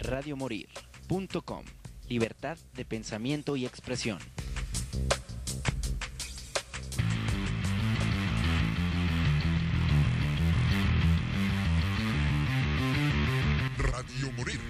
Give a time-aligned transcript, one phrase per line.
[0.00, 1.64] radiomorir.com.
[2.08, 4.18] Libertad de pensamiento y expresión.
[13.78, 14.60] Radio Morir.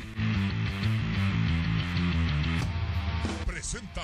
[3.47, 4.03] Presenta.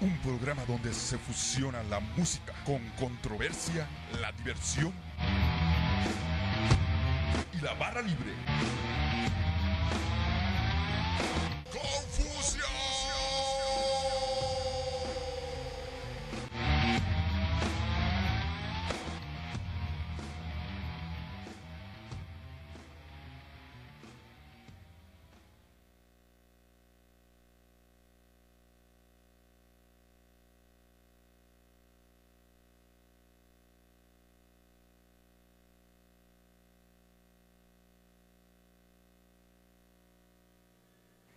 [0.00, 3.88] Un programa donde se fusiona la música con controversia,
[4.20, 4.92] la diversión
[7.64, 8.34] la barra libre.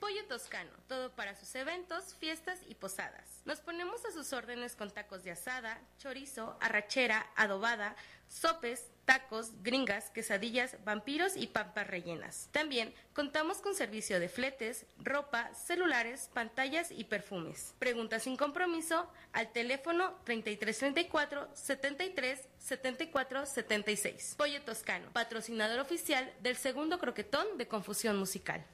[0.07, 3.41] Pollo Toscano, todo para sus eventos, fiestas y posadas.
[3.43, 7.93] Nos ponemos a sus órdenes con tacos de asada, chorizo, arrachera, adobada,
[8.29, 12.47] sopes, tacos, gringas, quesadillas, vampiros y pampas rellenas.
[12.53, 17.75] También contamos con servicio de fletes, ropa, celulares, pantallas y perfumes.
[17.77, 24.35] Preguntas sin compromiso al teléfono 3334 73 74 76.
[24.37, 28.65] Pollo Toscano, patrocinador oficial del segundo croquetón de Confusión Musical.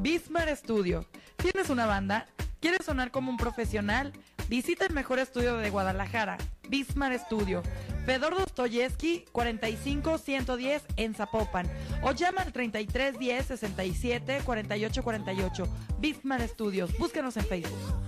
[0.00, 1.04] Bismar Studio.
[1.36, 2.26] ¿Tienes una banda?
[2.60, 4.12] ¿Quieres sonar como un profesional?
[4.48, 6.38] Visita el mejor estudio de Guadalajara,
[6.68, 7.62] Bismar Studio.
[8.06, 11.70] Fedor Dostoyevsky 45110 en Zapopan
[12.02, 15.68] o llama al 3310 67 48 48.
[15.98, 16.96] Bismar Studios.
[16.98, 18.07] Búscanos en Facebook.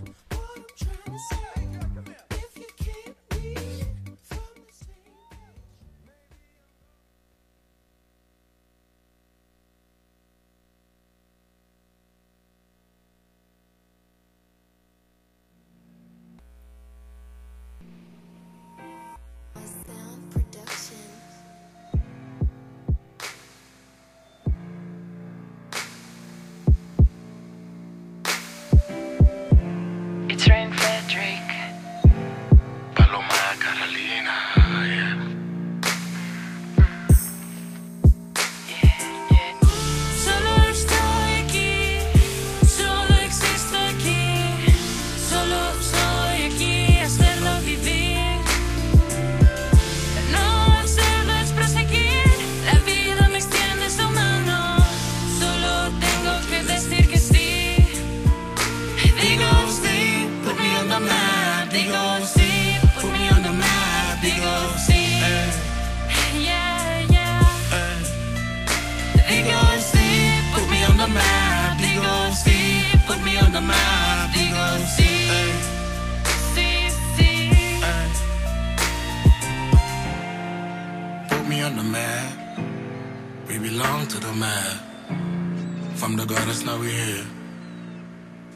[86.70, 87.26] Now we here.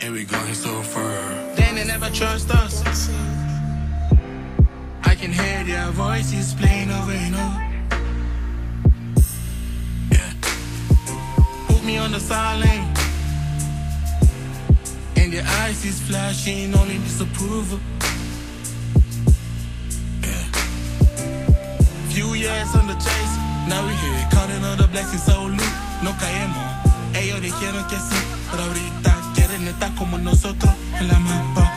[0.01, 1.15] And we going so far.
[1.57, 2.75] They never trust us.
[5.11, 7.63] I can hear their voices playing over and over.
[10.15, 10.33] Yeah.
[11.69, 12.85] Put me on the silent.
[15.17, 17.81] And their eyes is flashing, only disapproval.
[20.29, 20.47] Yeah.
[22.15, 23.35] Few years on the chase,
[23.71, 26.84] now we here, counting all the blessings, so loot, no caemos.
[27.15, 28.17] Ellos dijeron que sí,
[28.51, 31.74] pero ahorita quieren estar como nosotros en la mapa.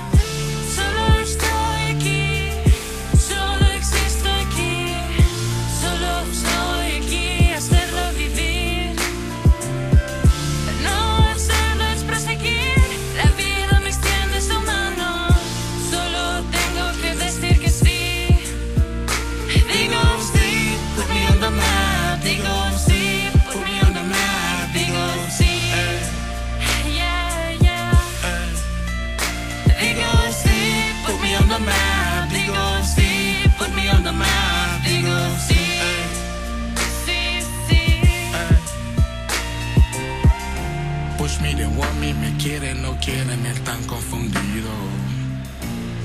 [41.28, 44.72] Push me, they want me, me quieren, no quieren, están confundidos.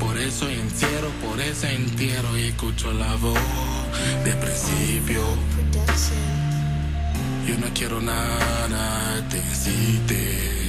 [0.01, 3.39] Por eso entierro, por eso entierro y escucho la voz
[4.25, 5.23] de principio.
[7.47, 10.62] Yo no quiero nada, te incite.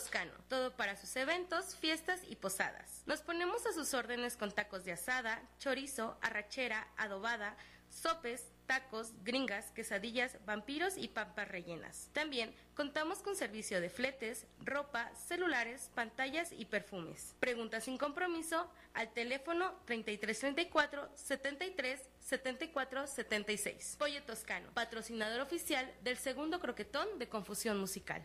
[0.00, 3.02] Toscano, todo para sus eventos, fiestas y posadas.
[3.04, 7.54] Nos ponemos a sus órdenes con tacos de asada, chorizo, arrachera, adobada,
[7.90, 12.08] sopes, tacos, gringas, quesadillas, vampiros y pampas rellenas.
[12.14, 17.34] También contamos con servicio de fletes, ropa, celulares, pantallas y perfumes.
[17.38, 23.96] Preguntas sin compromiso al teléfono 3334 73 74 76.
[23.98, 28.24] Pollo Toscano, patrocinador oficial del segundo croquetón de Confusión Musical.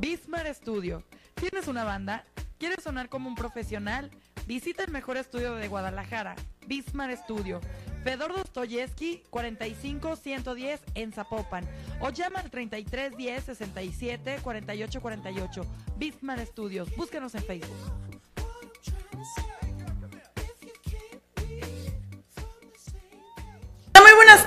[0.00, 1.02] Bismar Studio.
[1.34, 2.24] ¿Tienes una banda?
[2.58, 4.10] ¿Quieres sonar como un profesional?
[4.46, 6.36] Visita el mejor estudio de Guadalajara,
[6.66, 7.60] Bismar Studio.
[8.04, 11.68] Fedor Dostoyevsky 45110 en Zapopan
[12.00, 15.62] o llama al 3310 67 48 48.
[15.96, 16.88] Bismar Studios.
[16.96, 18.07] Búscanos en Facebook.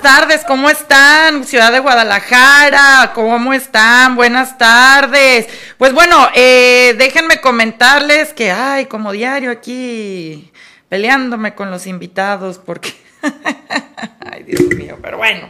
[0.02, 1.44] Tardes, ¿cómo están?
[1.44, 4.16] Ciudad de Guadalajara, ¿cómo están?
[4.16, 5.46] Buenas tardes.
[5.78, 10.50] Pues bueno, eh, déjenme comentarles que, ay, como diario aquí
[10.88, 12.92] peleándome con los invitados porque,
[14.30, 15.48] ay, Dios mío, pero bueno.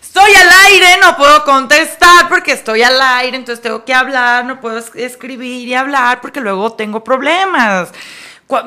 [0.00, 4.60] Estoy al aire, no puedo contestar porque estoy al aire, entonces tengo que hablar, no
[4.60, 7.90] puedo es- escribir y hablar porque luego tengo problemas.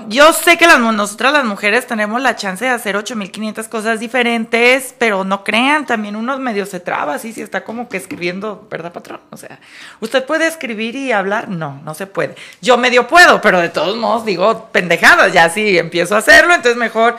[0.08, 4.96] Yo sé que las, nosotras las mujeres tenemos la chance de hacer 8500 cosas diferentes,
[4.98, 8.94] pero no crean, también uno medio se traba, así si está como que escribiendo, ¿verdad,
[8.94, 9.20] patrón?
[9.32, 9.60] O sea,
[10.00, 11.50] ¿usted puede escribir y hablar?
[11.50, 12.36] No, no se puede.
[12.62, 16.78] Yo medio puedo, pero de todos modos digo pendejadas, ya si empiezo a hacerlo, entonces
[16.78, 17.18] mejor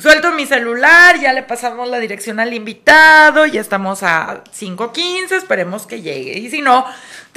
[0.00, 5.88] Suelto mi celular, ya le pasamos la dirección al invitado, ya estamos a 5.15, esperemos
[5.88, 6.38] que llegue.
[6.38, 6.84] Y si no,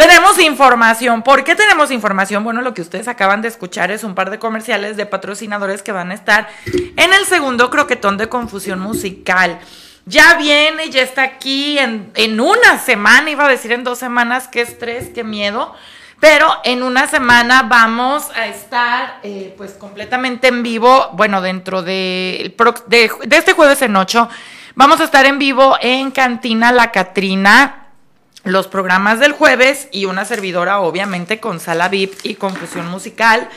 [0.02, 1.22] tenemos información.
[1.22, 2.44] ¿Por qué tenemos información?
[2.44, 5.92] Bueno, lo que ustedes acaban de escuchar es un par de comerciales de patrocinadores que
[5.92, 9.60] van a estar en el segundo croquetón de confusión musical.
[10.08, 14.48] Ya viene, ya está aquí en, en una semana, iba a decir en dos semanas,
[14.48, 15.76] qué estrés, qué miedo.
[16.20, 22.56] Pero en una semana vamos a estar eh, pues completamente en vivo, bueno, dentro de,
[22.88, 24.30] de, de este jueves en 8,
[24.74, 27.81] vamos a estar en vivo en Cantina La Catrina,
[28.44, 33.50] los programas del jueves y una servidora obviamente con sala VIP y confusión musical.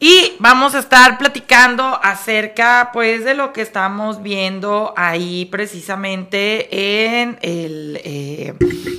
[0.00, 7.38] Y vamos a estar platicando acerca, pues, de lo que estamos viendo ahí precisamente en
[7.40, 8.54] el, eh,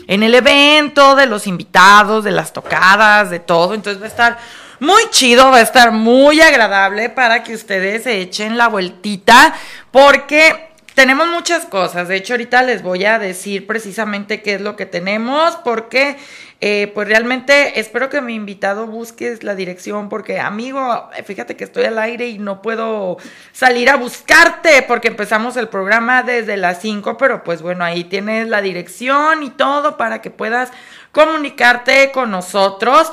[0.07, 3.73] en el evento, de los invitados, de las tocadas, de todo.
[3.73, 4.37] Entonces va a estar
[4.79, 9.53] muy chido, va a estar muy agradable para que ustedes se echen la vueltita,
[9.91, 12.07] porque tenemos muchas cosas.
[12.07, 16.15] De hecho, ahorita les voy a decir precisamente qué es lo que tenemos, porque
[16.61, 21.83] eh, pues realmente espero que mi invitado busques la dirección, porque amigo, fíjate que estoy
[21.83, 23.17] al aire y no puedo
[23.51, 28.47] salir a buscarte, porque empezamos el programa desde las 5, pero pues bueno, ahí tienes
[28.47, 30.71] la dirección y todo para que puedas
[31.11, 33.11] comunicarte con nosotros.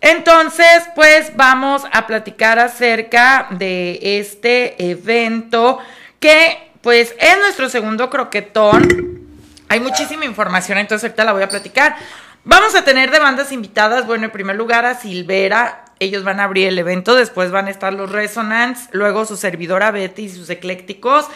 [0.00, 5.78] Entonces, pues vamos a platicar acerca de este evento
[6.18, 9.28] que pues es nuestro segundo croquetón.
[9.68, 11.96] Hay muchísima información, entonces ahorita la voy a platicar.
[12.44, 16.44] Vamos a tener de bandas invitadas, bueno, en primer lugar a Silvera, ellos van a
[16.44, 20.48] abrir el evento, después van a estar los Resonance, luego su servidora Betty y sus
[20.48, 21.26] eclécticos.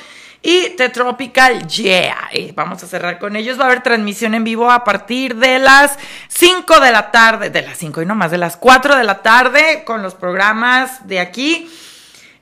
[0.41, 2.31] y The Tropical Yeah.
[2.55, 3.59] Vamos a cerrar con ellos.
[3.59, 5.99] Va a haber transmisión en vivo a partir de las
[6.29, 9.23] 5 de la tarde, de las 5 y no más, de las 4 de la
[9.23, 11.71] tarde con los programas de aquí.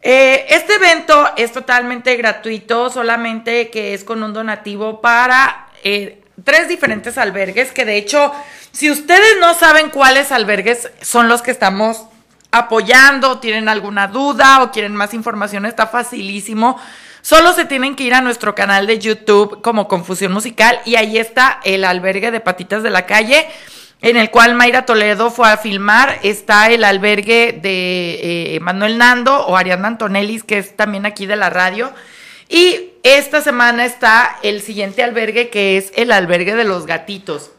[0.03, 6.69] Eh, este evento es totalmente gratuito, solamente que es con un donativo para eh, tres
[6.69, 8.33] diferentes albergues, que de hecho,
[8.73, 12.05] si ustedes no saben cuáles albergues son los que estamos
[12.51, 16.81] apoyando, tienen alguna duda o quieren más información, está facilísimo.
[17.23, 21.19] Solo se tienen que ir a nuestro canal de YouTube como Confusión Musical y ahí
[21.19, 23.47] está el albergue de Patitas de la Calle
[24.03, 26.19] en el cual Mayra Toledo fue a filmar.
[26.23, 31.37] Está el albergue de eh, Manuel Nando o Ariadna Antonellis, que es también aquí de
[31.37, 31.93] la radio.
[32.49, 37.52] Y esta semana está el siguiente albergue, que es el albergue de los gatitos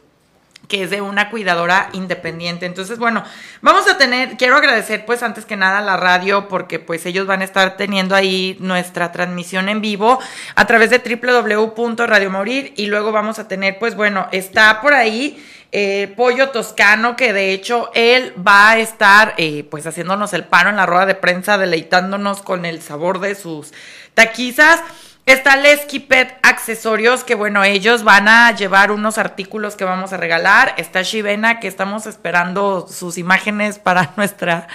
[0.67, 2.65] que es de una cuidadora independiente.
[2.65, 3.23] Entonces, bueno,
[3.61, 7.27] vamos a tener, quiero agradecer pues antes que nada a la radio porque pues ellos
[7.27, 10.19] van a estar teniendo ahí nuestra transmisión en vivo
[10.55, 15.43] a través de www.radio Morir y luego vamos a tener pues bueno, está por ahí
[15.75, 20.69] eh, Pollo Toscano, que de hecho él va a estar eh, pues haciéndonos el paro
[20.69, 23.73] en la rueda de prensa, deleitándonos con el sabor de sus
[24.13, 24.81] taquizas.
[25.25, 30.17] Está Lesky Pet Accesorios, que bueno, ellos van a llevar unos artículos que vamos a
[30.17, 30.73] regalar.
[30.75, 34.67] Está Shivena, que estamos esperando sus imágenes para nuestra,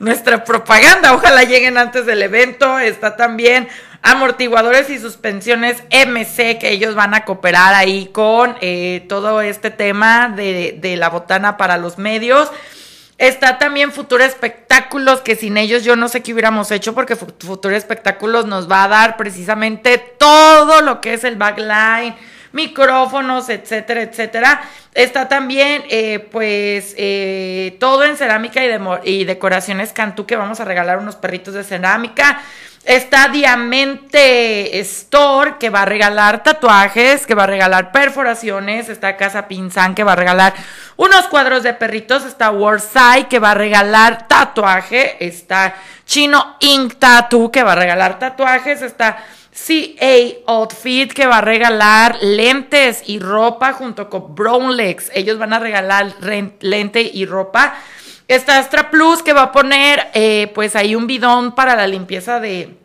[0.00, 1.14] nuestra propaganda.
[1.14, 2.80] Ojalá lleguen antes del evento.
[2.80, 3.68] Está también
[4.02, 10.28] amortiguadores y suspensiones MC, que ellos van a cooperar ahí con eh, todo este tema
[10.28, 12.50] de, de la botana para los medios.
[13.18, 17.74] Está también Futuro Espectáculos, que sin ellos yo no sé qué hubiéramos hecho, porque Futuro
[17.74, 22.14] Espectáculos nos va a dar precisamente todo lo que es el backline,
[22.52, 24.60] micrófonos, etcétera, etcétera.
[24.92, 30.66] Está también, eh, pues, eh, todo en cerámica y, y decoraciones Cantú, que vamos a
[30.66, 32.42] regalar unos perritos de cerámica.
[32.86, 38.88] Está Diamante Store, que va a regalar tatuajes, que va a regalar perforaciones.
[38.88, 40.54] Está Casa Pinzán, que va a regalar
[40.94, 42.24] unos cuadros de perritos.
[42.24, 45.16] Está Warside, que va a regalar tatuaje.
[45.26, 45.74] Está
[46.06, 48.80] Chino Ink Tattoo, que va a regalar tatuajes.
[48.82, 49.18] Está
[49.50, 55.10] CA Outfit, que va a regalar lentes y ropa junto con Brown Legs.
[55.12, 56.14] Ellos van a regalar
[56.60, 57.74] lente y ropa.
[58.28, 62.40] Está Astra Plus que va a poner eh, pues ahí un bidón para la limpieza
[62.40, 62.76] de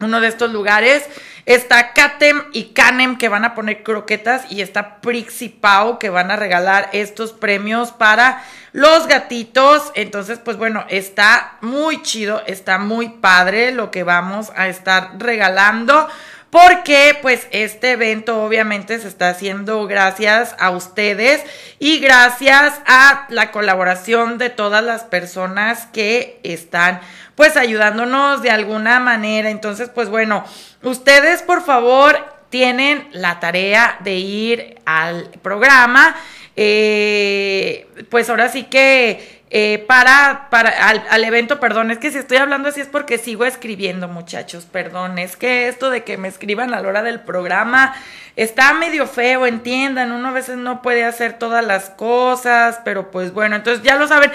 [0.00, 1.08] uno de estos lugares.
[1.46, 6.36] Está Katem y Canem que van a poner croquetas y está Prixipao que van a
[6.36, 8.42] regalar estos premios para
[8.72, 9.92] los gatitos.
[9.94, 16.08] Entonces, pues bueno, está muy chido, está muy padre lo que vamos a estar regalando
[16.50, 21.42] porque pues este evento obviamente se está haciendo gracias a ustedes
[21.78, 27.00] y gracias a la colaboración de todas las personas que están
[27.36, 29.48] pues ayudándonos de alguna manera.
[29.48, 30.44] Entonces, pues bueno,
[30.82, 32.18] ustedes por favor
[32.50, 36.16] tienen la tarea de ir al programa.
[36.56, 42.36] Eh, pues ahora sí que eh, para, para al, evento, perdón, es que si estoy
[42.36, 46.72] hablando así es porque sigo escribiendo, muchachos, perdón, es que esto de que me escriban
[46.72, 47.94] a la hora del programa
[48.36, 53.32] está medio feo, entiendan, uno a veces no puede hacer todas las cosas, pero pues
[53.32, 54.30] bueno, entonces ya lo saben.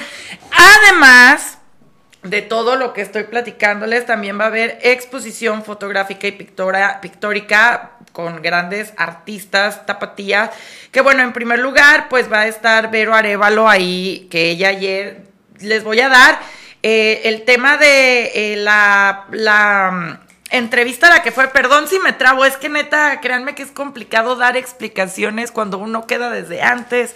[0.51, 1.59] Además
[2.23, 7.91] de todo lo que estoy platicándoles, también va a haber exposición fotográfica y pictora, pictórica
[8.15, 10.49] con grandes artistas tapatías.
[10.91, 15.23] Que bueno, en primer lugar, pues va a estar Vero Arevalo ahí, que ella ayer
[15.59, 16.39] les voy a dar
[16.81, 19.25] eh, el tema de eh, la,
[19.91, 20.11] mm,
[20.51, 23.71] entrevista a la que fue, perdón si me trabo, es que neta, créanme que es
[23.71, 27.15] complicado dar explicaciones cuando uno queda desde antes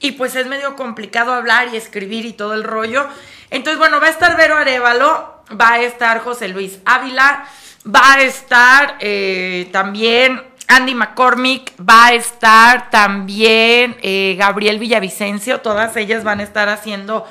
[0.00, 3.06] y pues es medio complicado hablar y escribir y todo el rollo.
[3.50, 7.46] Entonces, bueno, va a estar Vero Arevalo, va a estar José Luis Ávila,
[7.86, 15.96] Va a estar eh, también Andy McCormick, va a estar también eh, Gabriel Villavicencio, todas
[15.96, 17.26] ellas van a estar haciendo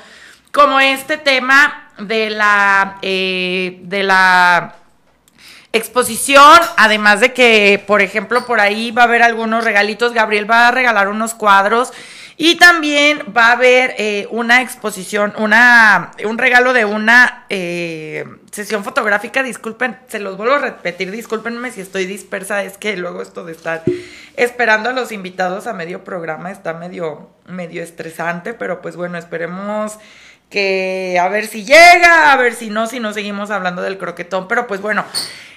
[0.52, 4.74] como este tema de la, eh, de la
[5.72, 10.68] exposición, además de que, por ejemplo, por ahí va a haber algunos regalitos, Gabriel va
[10.68, 11.92] a regalar unos cuadros
[12.42, 18.82] y también va a haber eh, una exposición, una, un regalo de una eh, sesión
[18.82, 19.42] fotográfica.
[19.42, 23.52] Disculpen, se los vuelvo a repetir, discúlpenme si estoy dispersa, es que luego esto de
[23.52, 23.82] estar
[24.36, 29.98] esperando a los invitados a medio programa está medio, medio estresante, pero pues bueno, esperemos
[30.48, 34.48] que a ver si llega, a ver si no, si no seguimos hablando del croquetón,
[34.48, 35.04] pero pues bueno.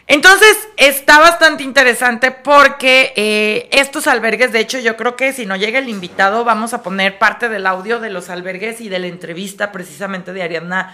[0.08, 5.56] Entonces está bastante interesante porque eh, estos albergues, de hecho yo creo que si no
[5.56, 9.08] llega el invitado vamos a poner parte del audio de los albergues y de la
[9.08, 10.94] entrevista precisamente de Ariadna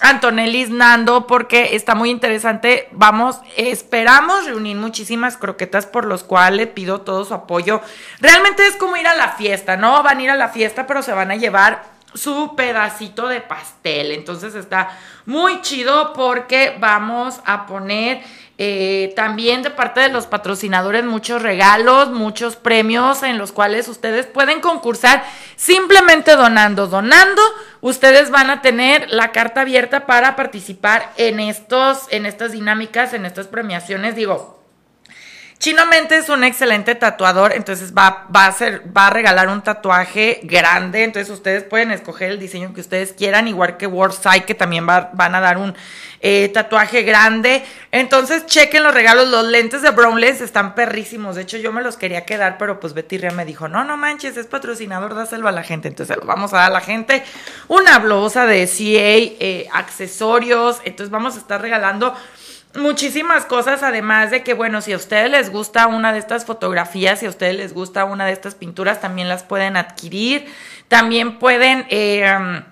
[0.00, 2.88] Antonellis Nando porque está muy interesante.
[2.92, 7.80] Vamos, esperamos reunir muchísimas croquetas por los cuales pido todo su apoyo.
[8.20, 10.02] Realmente es como ir a la fiesta, ¿no?
[10.02, 11.82] Van a ir a la fiesta, pero se van a llevar
[12.14, 14.12] su pedacito de pastel.
[14.12, 14.90] Entonces está
[15.24, 18.22] muy chido porque vamos a poner
[18.58, 24.24] eh, también de parte de los patrocinadores muchos regalos, muchos premios en los cuales ustedes
[24.26, 25.24] pueden concursar
[25.56, 26.86] simplemente donando.
[26.86, 27.42] Donando,
[27.82, 33.26] ustedes van a tener la carta abierta para participar en estos, en estas dinámicas, en
[33.26, 34.14] estas premiaciones.
[34.14, 34.55] Digo,
[35.66, 38.54] Chino Mente es un excelente tatuador, entonces va, va, a
[38.96, 43.48] va a regalar un tatuaje grande, entonces ustedes pueden escoger el diseño que ustedes quieran,
[43.48, 45.74] igual que Wordside, que también va, van a dar un
[46.20, 47.64] eh, tatuaje grande.
[47.90, 51.96] Entonces chequen los regalos, los lentes de Brownless están perrísimos, de hecho yo me los
[51.96, 55.52] quería quedar, pero pues Betty Ria me dijo, no, no manches, es patrocinador, dáselo a
[55.52, 57.24] la gente, entonces se lo vamos a dar a la gente.
[57.66, 62.14] Una blusa de CA, eh, accesorios, entonces vamos a estar regalando
[62.76, 67.20] muchísimas cosas, además de que, bueno, si a ustedes les gusta una de estas fotografías,
[67.20, 70.46] si a ustedes les gusta una de estas pinturas, también las pueden adquirir.
[70.88, 72.62] También pueden eh,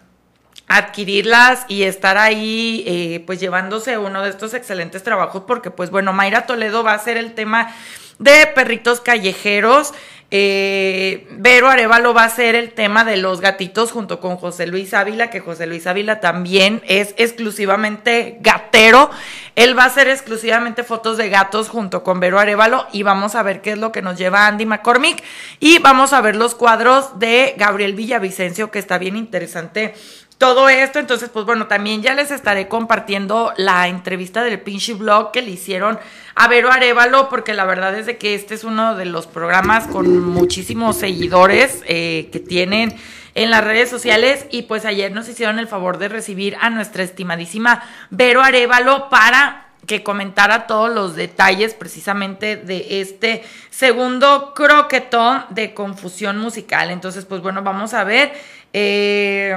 [0.69, 6.13] adquirirlas y estar ahí, eh, pues llevándose uno de estos excelentes trabajos, porque, pues bueno,
[6.13, 7.75] Mayra Toledo va a ser el tema
[8.19, 9.93] de perritos callejeros.
[10.37, 14.93] Eh, Vero Arevalo va a ser el tema de los gatitos junto con José Luis
[14.93, 19.13] Ávila, que José Luis Ávila también es exclusivamente gatero.
[19.55, 23.45] Él va a hacer exclusivamente fotos de gatos junto con Vero Arevalo y vamos a
[23.45, 25.23] ver qué es lo que nos lleva Andy McCormick
[25.61, 29.95] y vamos a ver los cuadros de Gabriel Villavicencio, que está bien interesante
[30.39, 30.99] todo esto.
[30.99, 35.51] Entonces, pues bueno, también ya les estaré compartiendo la entrevista del pinche blog que le
[35.53, 35.99] hicieron
[36.35, 39.87] a Vero Arevalo, porque la verdad es de que este es uno de los programas
[39.87, 42.95] con muchísimos seguidores eh, que tienen
[43.35, 47.03] en las redes sociales y pues ayer nos hicieron el favor de recibir a nuestra
[47.03, 55.75] estimadísima Vero Arevalo para que comentara todos los detalles precisamente de este segundo croquetón de
[55.75, 56.91] confusión musical.
[56.91, 58.33] Entonces, pues bueno, vamos a ver.
[58.73, 59.55] Eh,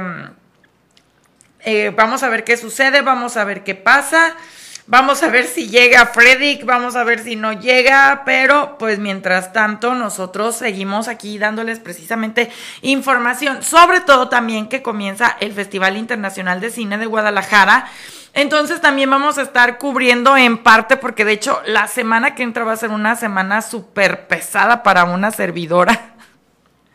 [1.69, 4.37] eh, vamos a ver qué sucede, vamos a ver qué pasa.
[4.85, 9.51] Vamos a ver si llega Freddy, vamos a ver si no llega, pero pues mientras
[9.51, 12.49] tanto nosotros seguimos aquí dándoles precisamente
[12.83, 17.87] información, sobre todo también que comienza el Festival Internacional de Cine de Guadalajara.
[18.33, 22.63] Entonces también vamos a estar cubriendo en parte, porque de hecho la semana que entra
[22.63, 26.15] va a ser una semana súper pesada para una servidora.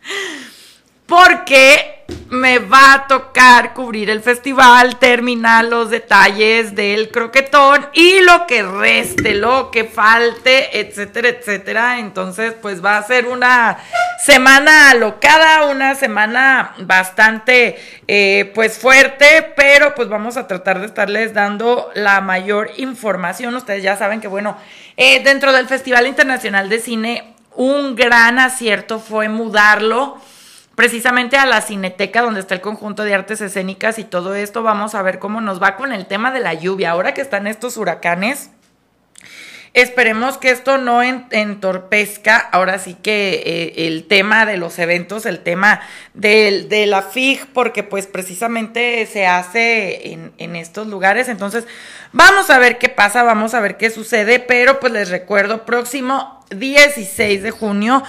[1.06, 1.91] Porque
[2.30, 8.62] me va a tocar cubrir el festival, terminar los detalles del croquetón y lo que
[8.62, 11.98] reste, lo que falte, etcétera, etcétera.
[11.98, 13.78] Entonces, pues va a ser una
[14.18, 21.34] semana alocada, una semana bastante, eh, pues fuerte, pero pues vamos a tratar de estarles
[21.34, 23.54] dando la mayor información.
[23.54, 24.56] Ustedes ya saben que, bueno,
[24.96, 30.18] eh, dentro del Festival Internacional de Cine, un gran acierto fue mudarlo
[30.74, 34.62] precisamente a la Cineteca donde está el conjunto de artes escénicas y todo esto.
[34.62, 36.90] Vamos a ver cómo nos va con el tema de la lluvia.
[36.90, 38.50] Ahora que están estos huracanes,
[39.74, 45.40] esperemos que esto no entorpezca ahora sí que eh, el tema de los eventos, el
[45.40, 45.80] tema
[46.14, 51.28] de, la FIG, porque pues precisamente se hace en, en estos lugares.
[51.28, 51.66] Entonces,
[52.12, 56.42] vamos a ver qué pasa, vamos a ver qué sucede, pero pues les recuerdo, próximo
[56.50, 58.02] 16 de junio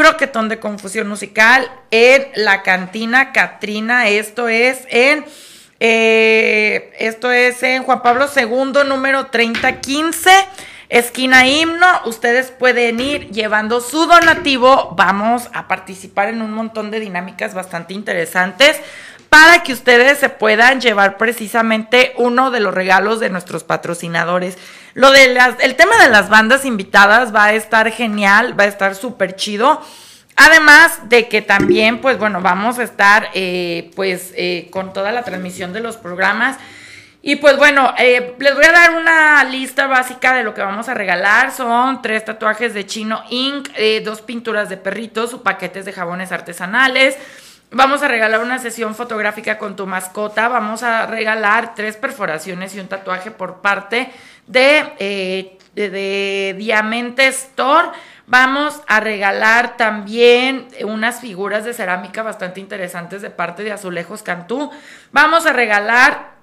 [0.00, 4.08] croquetón de confusión musical en la cantina Catrina.
[4.08, 5.26] Esto es en.
[5.78, 10.30] Eh, esto es en Juan Pablo II, número 3015,
[10.90, 11.86] esquina himno.
[12.04, 14.94] Ustedes pueden ir llevando su donativo.
[14.96, 18.78] Vamos a participar en un montón de dinámicas bastante interesantes
[19.30, 24.58] para que ustedes se puedan llevar precisamente uno de los regalos de nuestros patrocinadores.
[24.94, 28.66] Lo de las, el tema de las bandas invitadas va a estar genial, va a
[28.66, 29.80] estar súper chido.
[30.34, 35.22] Además de que también, pues bueno, vamos a estar eh, pues eh, con toda la
[35.22, 36.56] transmisión de los programas.
[37.22, 40.88] Y pues bueno, eh, les voy a dar una lista básica de lo que vamos
[40.88, 41.52] a regalar.
[41.52, 43.68] Son tres tatuajes de Chino Inc.,
[44.04, 47.18] dos pinturas de perritos, paquetes de jabones artesanales,
[47.72, 50.48] Vamos a regalar una sesión fotográfica con tu mascota.
[50.48, 54.10] Vamos a regalar tres perforaciones y un tatuaje por parte
[54.48, 57.90] de, eh, de, Diamante Store.
[58.26, 64.72] Vamos a regalar también unas figuras de cerámica bastante interesantes de parte de Azulejos Cantú.
[65.12, 66.39] Vamos a regalar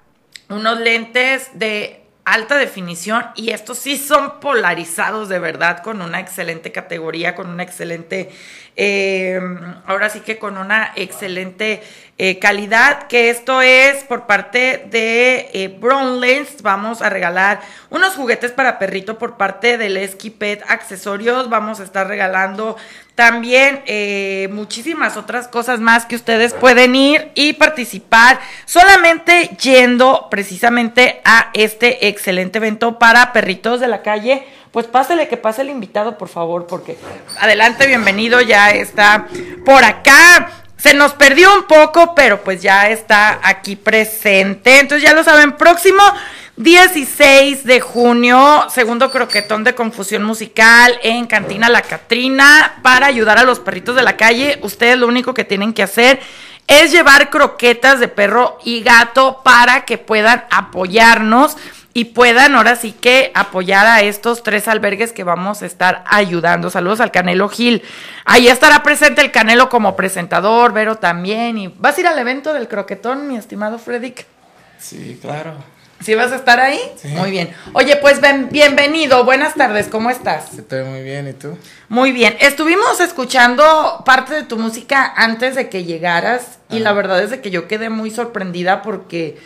[0.48, 6.72] unos lentes de alta definición y estos sí son polarizados de verdad con una excelente
[6.72, 8.30] categoría, con una excelente,
[8.76, 9.40] eh,
[9.86, 11.82] ahora sí que con una excelente
[12.18, 18.14] eh, calidad, que esto es por parte de eh, Brown Lens, vamos a regalar unos
[18.14, 22.76] juguetes para perrito por parte del Esquipet Accesorios, vamos a estar regalando
[23.18, 31.20] también eh, muchísimas otras cosas más que ustedes pueden ir y participar solamente yendo precisamente
[31.24, 34.46] a este excelente evento para perritos de la calle.
[34.70, 36.96] Pues pásale que pase el invitado, por favor, porque
[37.40, 39.26] adelante, bienvenido, ya está
[39.64, 40.52] por acá.
[40.76, 44.78] Se nos perdió un poco, pero pues ya está aquí presente.
[44.78, 46.04] Entonces ya lo saben, próximo
[46.58, 53.44] 16 de junio, segundo croquetón de confusión musical en Cantina La Catrina para ayudar a
[53.44, 54.58] los perritos de la calle.
[54.62, 56.18] Ustedes lo único que tienen que hacer
[56.66, 61.56] es llevar croquetas de perro y gato para que puedan apoyarnos
[61.94, 66.70] y puedan ahora sí que apoyar a estos tres albergues que vamos a estar ayudando.
[66.70, 67.84] Saludos al Canelo Gil.
[68.24, 71.56] Ahí estará presente el Canelo como presentador, Vero también.
[71.56, 74.26] ¿Y vas a ir al evento del croquetón, mi estimado Freddick?
[74.80, 75.77] Sí, claro.
[76.00, 76.78] ¿Sí vas a estar ahí?
[76.96, 77.08] Sí.
[77.08, 77.52] Muy bien.
[77.72, 79.24] Oye, pues ven- bienvenido.
[79.24, 79.88] Buenas tardes.
[79.88, 80.54] ¿Cómo estás?
[80.54, 81.58] Estoy muy bien, ¿y tú?
[81.88, 82.36] Muy bien.
[82.40, 87.40] Estuvimos escuchando parte de tu música antes de que llegaras y la verdad es de
[87.40, 89.38] que yo quedé muy sorprendida porque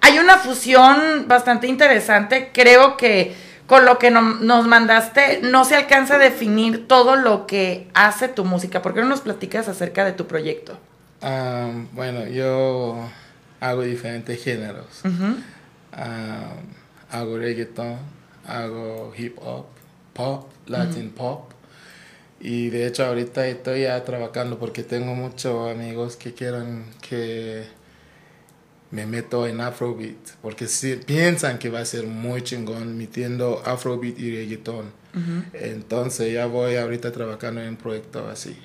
[0.00, 2.50] hay una fusión bastante interesante.
[2.54, 3.34] Creo que
[3.66, 8.28] con lo que no- nos mandaste no se alcanza a definir todo lo que hace
[8.28, 8.80] tu música.
[8.80, 10.78] ¿Por qué no nos platicas acerca de tu proyecto?
[11.20, 12.98] Ah, bueno, yo
[13.60, 15.02] hago diferentes géneros.
[16.00, 16.54] Ah,
[17.10, 17.98] hago reggaeton,
[18.46, 19.66] hago hip hop,
[20.14, 21.50] pop, latin pop.
[22.40, 27.64] Y de hecho ahorita estoy ya trabajando porque tengo muchos amigos que quieren que
[28.92, 30.36] me meto en Afrobeat.
[30.40, 34.98] Porque si, piensan que va a ser muy chingón metiendo Afrobeat y reggaeton.
[35.52, 38.56] Entonces ya voy ahorita trabajando en un proyecto así.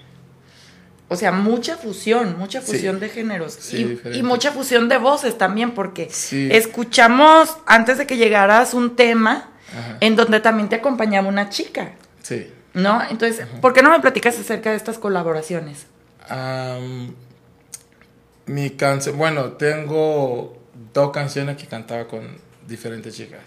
[1.09, 2.67] O sea, mucha fusión, mucha Sí.
[2.73, 6.49] fusión de géneros Sí, y, mucha fusión de voces también, porque Sí.
[6.51, 9.97] escuchamos antes de que llegaras un tema Ajá.
[9.99, 11.91] en donde también te acompañaba una chica,
[12.23, 12.47] Sí.
[12.73, 13.01] ¿no?
[13.09, 15.85] Entonces, ¿por qué no me platicas acerca de estas colaboraciones?
[16.29, 17.13] Am,
[18.45, 20.57] mi canción, bueno, tengo
[20.93, 22.27] dos canciones que cantaba con
[22.67, 23.41] diferentes chicas.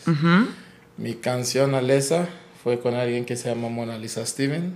[0.99, 2.27] Mi canción Alesa
[2.63, 4.75] fue con alguien que se llama Mona Lisa Steven.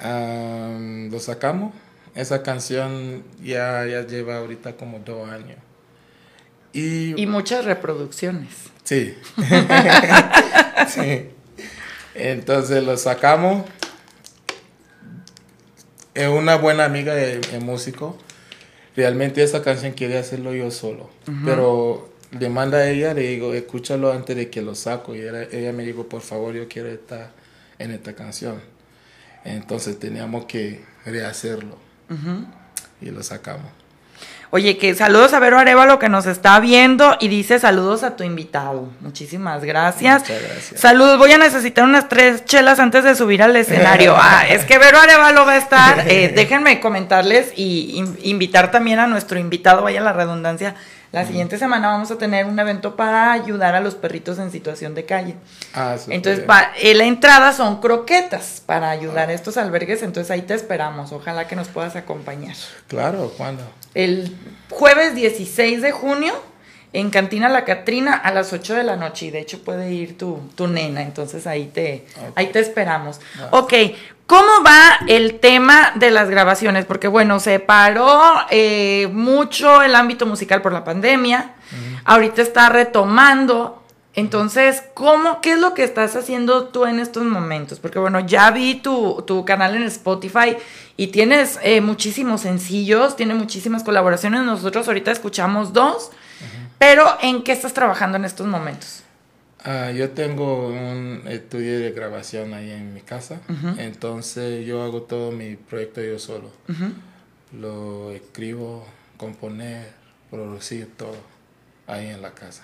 [0.00, 1.74] Am, lo sacamos.
[2.14, 5.58] Esa canción ya, ya lleva ahorita como dos años.
[6.72, 8.48] Y, Y muchas reproducciones.
[8.84, 9.14] Sí.
[10.88, 11.28] sí.
[12.14, 13.64] Entonces lo sacamos.
[16.14, 18.18] Es una buena amiga de, de músico.
[18.96, 21.10] Realmente esa canción quería hacerlo yo solo.
[21.44, 25.14] Pero le manda a ella, le digo, escúchalo antes de que lo saco.
[25.14, 27.30] Y ella, ella me dijo, por favor, yo quiero estar
[27.78, 28.60] en esta canción.
[29.44, 31.78] Entonces teníamos que rehacerlo.
[33.00, 33.66] Y lo sacamos.
[34.52, 38.24] Oye, que saludos a Vero Arevalo que nos está viendo y dice saludos a tu
[38.24, 38.88] invitado.
[39.00, 40.22] Muchísimas gracias.
[40.22, 40.80] Muchas gracias.
[40.80, 44.16] Saludos, voy a necesitar unas tres chelas antes de subir al escenario.
[44.18, 46.04] Ah, es que Vero Arevalo va a estar.
[46.10, 50.74] eh, déjenme comentarles y in- invitar también a nuestro invitado, vaya la redundancia.
[51.12, 54.94] La siguiente semana vamos a tener un evento para ayudar a los perritos en situación
[54.94, 55.34] de calle.
[55.74, 56.46] Ah, Entonces, bien.
[56.46, 60.02] pa- eh, la entrada son croquetas para ayudar a estos albergues.
[60.04, 61.10] Entonces, ahí te esperamos.
[61.10, 62.54] Ojalá que nos puedas acompañar
[62.86, 63.62] Claro, ¿cuándo?
[63.94, 64.36] el
[64.70, 66.32] jueves 16 de junio
[66.92, 70.16] en Cantina La Catrina a las 8 de la noche y de hecho puede ir
[70.18, 73.20] tu, tu nena, entonces ahí te, ahí te esperamos.
[73.52, 73.72] Ok,
[74.30, 76.84] ¿cómo va el tema de las grabaciones?
[76.84, 81.54] Porque bueno, se paró eh, mucho el ámbito musical por la pandemia,
[82.04, 83.82] ahorita está retomando.
[84.14, 87.80] Entonces, ¿cómo, qué es lo que estás haciendo tú en estos momentos?
[87.80, 90.56] Porque bueno, ya vi tu, tu canal en Spotify
[90.96, 94.42] y tienes eh, muchísimos sencillos, tiene muchísimas colaboraciones.
[94.42, 96.12] Nosotros ahorita escuchamos dos,
[96.78, 99.02] pero ¿en qué estás trabajando en estos momentos?
[99.64, 103.40] Ah, yo tengo un estudio de grabación ahí en mi casa,
[103.78, 106.50] entonces yo hago todo mi proyecto yo solo.
[107.52, 109.90] Lo escribo, componer,
[110.30, 111.16] producir todo
[111.86, 112.62] ahí en la casa.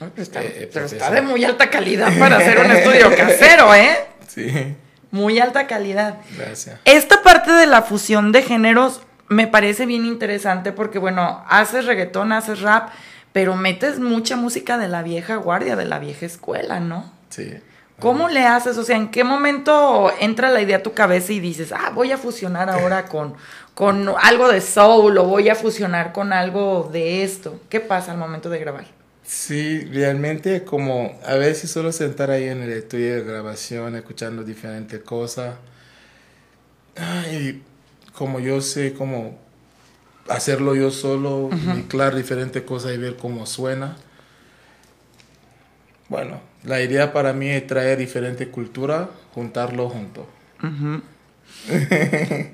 [0.00, 3.14] Ay, pero está, Eh, eh, pero está de muy alta calidad para hacer un estudio
[3.14, 3.96] casero, ¿eh?
[4.26, 4.74] Sí,
[5.10, 6.16] Muy alta calidad.
[6.36, 6.80] gracias.
[6.86, 12.32] Esta parte de la fusión de géneros me parece bien interesante porque, bueno, haces reggaetón,
[12.32, 12.88] haces rap,
[13.32, 17.12] pero metes mucha música de la vieja guardia, de la vieja escuela, ¿no?
[17.30, 17.54] Sí.
[17.98, 18.76] ¿Cómo le haces?
[18.78, 22.10] O sea, ¿en qué momento entra la idea a tu cabeza y dices, ah, voy
[22.10, 23.34] a fusionar ahora con,
[23.74, 27.60] con algo de soul o voy a fusionar con algo de esto?
[27.68, 28.86] ¿Qué pasa al momento de grabar?
[29.24, 35.00] Sí, realmente como a veces solo sentar ahí en el estudio de grabación, escuchando diferentes
[35.02, 35.54] cosas.
[37.32, 37.62] Y
[38.12, 39.38] como yo sé cómo
[40.28, 43.96] hacerlo yo solo, mezclar diferentes cosas y ver cómo suena.
[46.08, 50.26] Bueno, la idea para mí es traer diferentes culturas, juntarlo juntos.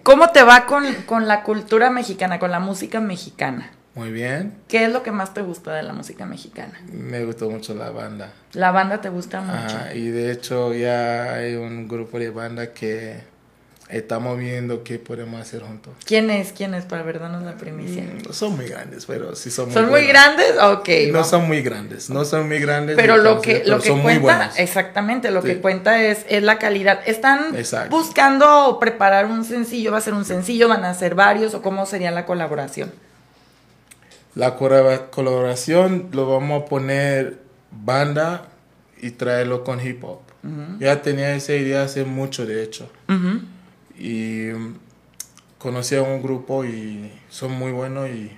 [0.02, 3.72] ¿Cómo te va con, con la cultura mexicana, con la música mexicana?
[3.94, 6.78] Muy bien, ¿Qué es lo que más te gusta de la música mexicana?
[6.92, 8.32] me gustó mucho la banda.
[8.52, 9.76] La banda te gusta mucho.
[9.92, 13.20] Y de hecho ya hay un grupo de banda que
[13.90, 15.94] estamos viendo qué podemos hacer juntos.
[16.04, 16.52] ¿Quién es?
[16.52, 16.84] ¿Quién es?
[16.84, 18.04] Para ver, danos la primicia.
[18.26, 20.52] No son muy grandes, pero sí son muy ¿Son muy grandes?
[20.62, 20.88] Ok.
[21.06, 21.28] No vamos.
[21.30, 22.96] son muy grandes, no son muy grandes.
[22.96, 25.48] Pero lo que, pero lo que son cuenta, exactamente, lo Sí.
[25.48, 27.00] que cuenta es, es la calidad.
[27.06, 27.96] ¿Están Exacto.
[27.96, 29.92] buscando preparar un sencillo?
[29.92, 30.68] ¿Va a ser un sencillo?
[30.68, 31.54] ¿Van a ser varios?
[31.54, 32.92] ¿O cómo sería la colaboración?
[34.34, 37.38] La colab- colaboración lo vamos a poner
[37.70, 38.44] banda
[39.00, 40.20] y traerlo con hip hop.
[40.78, 42.90] Ya tenía esa idea hace mucho, de hecho.
[43.08, 43.40] Ujú.
[43.98, 44.76] Y mm,
[45.58, 48.30] conocí a un grupo y son muy buenos y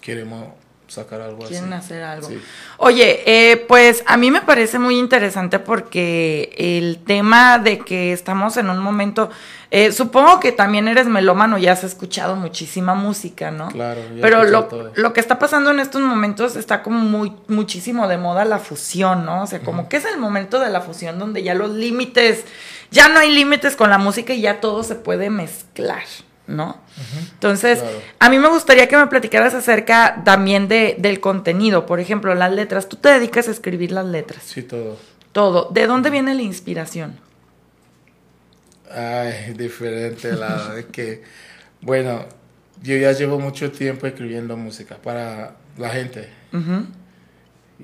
[0.00, 0.46] queremos
[0.88, 1.86] sacar algo Quieren así.
[1.86, 2.28] hacer algo.
[2.28, 2.38] Sí.
[2.76, 8.58] Oye, eh, pues a mí me parece muy interesante porque el tema de que estamos
[8.58, 9.30] en un momento,
[9.70, 13.68] eh, supongo que también eres melómano y has escuchado muchísima música, ¿no?
[13.68, 14.92] Claro, Pero lo, todo.
[14.94, 19.24] lo que está pasando en estos momentos está como muy muchísimo de moda la fusión,
[19.24, 19.44] ¿no?
[19.44, 22.44] O sea, como que es el momento de la fusión donde ya los límites,
[22.92, 26.04] ya no hay límites con la música y ya todo se puede mezclar,
[26.46, 26.76] ¿no?
[27.32, 27.98] Entonces, Claro.
[28.20, 32.52] a mí me gustaría que me platicaras acerca también de, del contenido, por ejemplo, las
[32.52, 32.88] letras.
[32.88, 34.96] Tú te dedicas a escribir las letras, Sí, todo.
[35.32, 35.68] todo.
[35.72, 37.18] ¿De dónde viene la inspiración?
[38.94, 40.76] Ay, diferente lado.
[40.76, 41.22] es que,
[41.80, 42.26] bueno,
[42.82, 46.28] yo ya llevo mucho tiempo escribiendo música para la gente.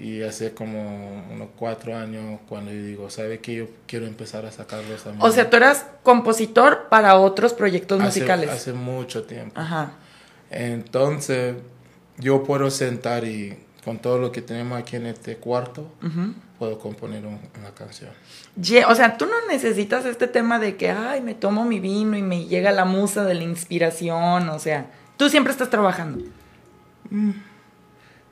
[0.01, 4.53] Y hace como unos cuatro años cuando yo digo, ¿sabe que Yo quiero empezar a
[4.53, 5.19] sacarlos a mí.
[5.21, 8.51] O sea, tú eras compositor para otros proyectos hace, musicales.
[8.51, 9.59] Hace mucho tiempo.
[9.61, 9.91] Ajá.
[10.51, 11.57] Entonces,
[12.17, 15.91] yo puedo sentar y con todo lo que tenemos aquí en este cuarto,
[16.59, 18.11] puedo componer un- una canción.
[18.89, 22.23] O sea, tú no necesitas este tema de que, ay, me tomo mi vino y
[22.23, 24.49] me llega la musa de la inspiración.
[24.51, 26.25] O sea, tú siempre estás trabajando.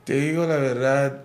[0.03, 1.21] Te digo la verdad,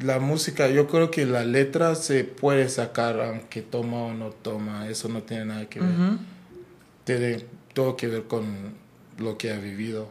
[0.00, 4.88] la música, yo creo que la letra se puede sacar aunque toma o no toma,
[4.88, 5.90] eso no tiene nada que ver.
[7.04, 8.74] Tiene todo que ver con
[9.18, 10.08] lo que ha vivido.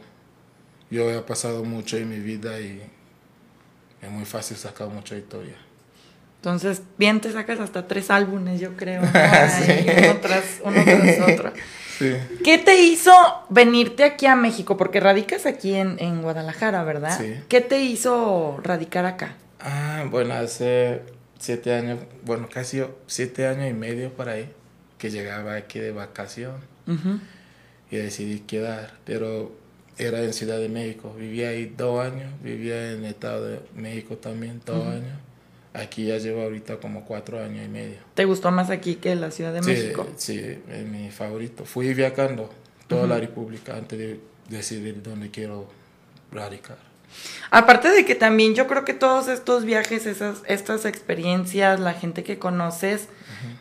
[0.90, 2.82] Yo he pasado mucho en mi vida y
[4.02, 5.56] es muy fácil sacar mucha historia.
[6.38, 9.02] Entonces, bien te sacas hasta tres álbumes, yo creo.
[9.02, 9.08] ¿no?
[9.10, 11.54] Uno, tras, uno tras otro.
[11.98, 12.14] Sí.
[12.44, 13.12] ¿Qué te hizo
[13.50, 14.78] venirte aquí a México?
[14.78, 17.18] Porque radicas aquí en, en Guadalajara, ¿verdad?
[17.18, 17.36] Sí.
[17.48, 19.36] ¿Qué te hizo radicar acá?
[19.68, 21.02] Ah, bueno, hace
[21.40, 24.48] siete años, bueno, casi siete años y medio por ahí,
[25.00, 26.54] que llegaba aquí de vacación
[27.90, 29.52] y decidí quedar, pero
[29.98, 34.18] era en Ciudad de México, vivía ahí dos años, vivía en el Estado de México
[34.18, 35.18] también dos años,
[35.74, 37.98] aquí ya llevo ahorita como cuatro años y medio.
[38.14, 40.08] ¿Te gustó más aquí que la Ciudad de sí, México?
[40.16, 41.66] Sí, es mi favorito.
[41.66, 42.52] Fui viajando
[42.88, 45.68] toda la República antes de decidir dónde quiero
[46.32, 46.78] radicar.
[47.52, 52.24] Aparte de que también yo creo que todos estos viajes, esas, estas experiencias, la gente
[52.24, 53.08] que conoces,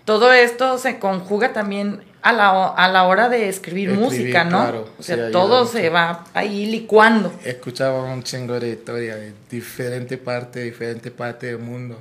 [0.04, 4.62] todo esto se conjuga también a la, a la hora de escribir, Escribir, música, ¿no?
[4.62, 7.32] claro, o sea, sí, todo se va ahí licuando.
[7.44, 12.00] escuchaba un chingo de historia de diferente parte, diferente parte del mundo.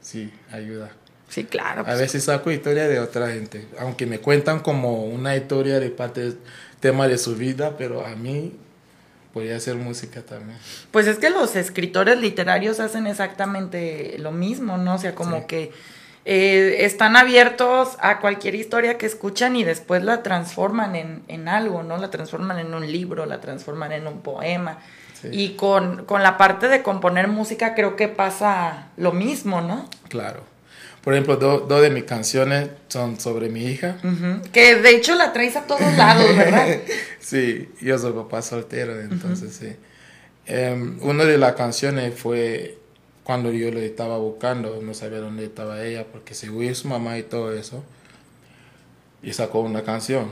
[0.00, 0.90] Sí, ayuda.
[1.28, 1.82] Sí, claro.
[1.82, 5.90] A pues, veces saco historia de otra gente, aunque me cuentan como una historia de
[5.90, 6.32] parte
[6.80, 8.54] tema de su vida, pero a mí
[9.32, 10.58] podría hacer música también.
[10.90, 14.94] Pues es que los escritores literarios hacen exactamente lo mismo, ¿no?
[14.94, 15.44] O sea, como Sí.
[15.48, 15.72] que
[16.26, 21.82] eh, están abiertos a cualquier historia que escuchan y después la transforman en, en algo,
[21.82, 21.96] ¿no?
[21.96, 24.78] La transforman en un libro, la transforman en un poema.
[25.20, 25.28] Sí.
[25.32, 29.88] Y con, con la parte de componer música creo que pasa lo mismo, ¿no?
[30.08, 30.42] Claro.
[31.02, 33.96] Por ejemplo, do- dos de mis canciones son sobre mi hija.
[34.52, 36.76] Que de hecho la traes a todos lados, ¿verdad?
[37.20, 39.74] sí, yo soy papá soltero, entonces sí.
[40.46, 42.76] Em, una de las canciones fue
[43.24, 47.16] cuando yo le estaba buscando, no sabía dónde estaba ella, porque se huyó su mamá
[47.18, 47.82] y todo eso.
[49.22, 50.28] Y sacó una canción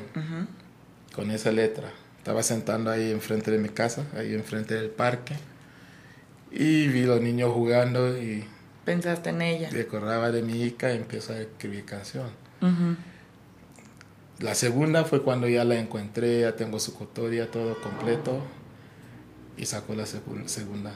[1.15, 1.91] con esa letra.
[2.19, 5.35] Estaba sentando ahí enfrente de mi casa, ahí enfrente del parque.
[6.51, 8.45] Y vi los niños jugando y
[8.89, 9.69] Pensaste en ella.
[9.71, 12.31] recordaba de mi hija y empezó a escribir canción.
[14.39, 18.41] La segunda fue cuando ya la encontré, ya tengo su custodia todo completo
[19.59, 20.93] y sacó la segunda.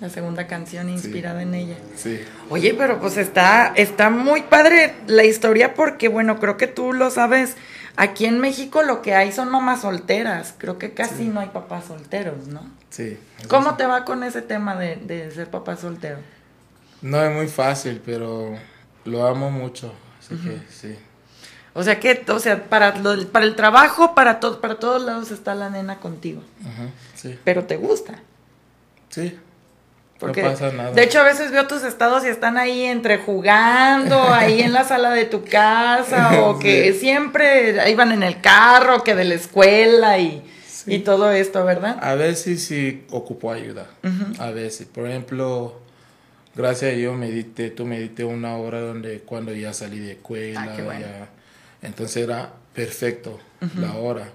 [0.00, 1.76] La segunda canción inspirada en ella.
[1.94, 2.18] Sí.
[2.50, 7.10] Oye, pero pues está, está muy padre la historia porque, bueno, creo que tú lo
[7.10, 7.54] sabes.
[7.94, 10.54] Aquí en México lo que hay son mamás solteras.
[10.58, 12.62] Creo que casi no hay papás solteros, ¿no?
[12.90, 13.16] Sí.
[13.46, 13.76] ¿Cómo sí.
[13.78, 16.18] te va con ese tema de, de ser papá soltero?
[17.02, 18.56] No es muy fácil, pero
[19.04, 19.92] lo amo mucho.
[20.20, 20.96] Así que sí.
[21.74, 25.30] O sea que, o sea, para, lo- para el trabajo, para, to- para todos lados
[25.30, 26.42] está la nena contigo.
[26.62, 27.38] Ujú, Sí.
[27.44, 28.14] Pero te gusta.
[29.10, 29.38] Sí.
[30.18, 30.92] Porque, no pasa nada.
[30.92, 34.84] De hecho, a veces veo tus estados y están ahí entre jugando, ahí en la
[34.88, 37.00] sala de tu casa, o que Sí.
[37.00, 40.94] siempre iban en el carro, que de la escuela y, Sí.
[40.94, 41.98] y todo esto, ¿verdad?
[42.02, 43.86] A veces sí ocupo ayuda.
[44.38, 44.86] A veces.
[44.86, 45.78] Por ejemplo,
[46.56, 50.62] gracias a Dios medité, tú medité una hora donde cuando ya salí de escuela.
[50.76, 51.00] Ah, bueno.
[51.00, 51.28] ya-
[51.82, 53.38] entonces era perfecto
[53.78, 54.28] la hora.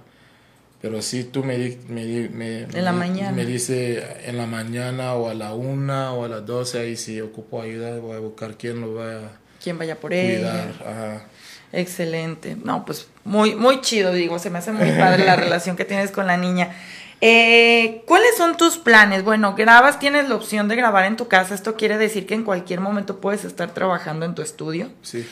[0.80, 3.30] Pero si tú me, me, me, En la me- mañana.
[3.32, 7.20] me dice en la mañana o a la una o a las doce, ahí si
[7.20, 9.20] ocupo ayuda, voy a buscar quién lo va a
[9.62, 10.28] Quien vaya por cuidar.
[10.30, 10.72] ella.
[10.84, 11.24] Ajá.
[11.72, 12.56] Excelente.
[12.64, 14.38] No, pues muy, muy chido, digo.
[14.38, 16.74] Se me hace muy padre la relación que tienes con la niña.
[17.24, 19.22] Eh, ¿Cuáles son tus planes?
[19.22, 21.54] Bueno, grabas, tienes la opción de grabar en tu casa.
[21.54, 24.90] Esto quiere decir que en cualquier momento puedes estar trabajando en tu estudio.
[25.02, 25.24] Sí.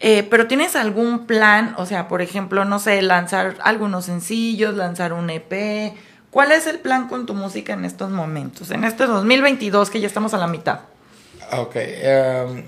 [0.00, 5.14] Eh, pero tienes algún plan, o sea, por ejemplo, no sé, lanzar algunos sencillos, lanzar
[5.14, 5.94] un EP.
[6.30, 8.70] ¿Cuál es el plan con tu música en estos momentos?
[8.70, 10.80] En este 2022 que ya estamos a la mitad.
[11.52, 11.76] Ok.
[11.76, 12.64] em,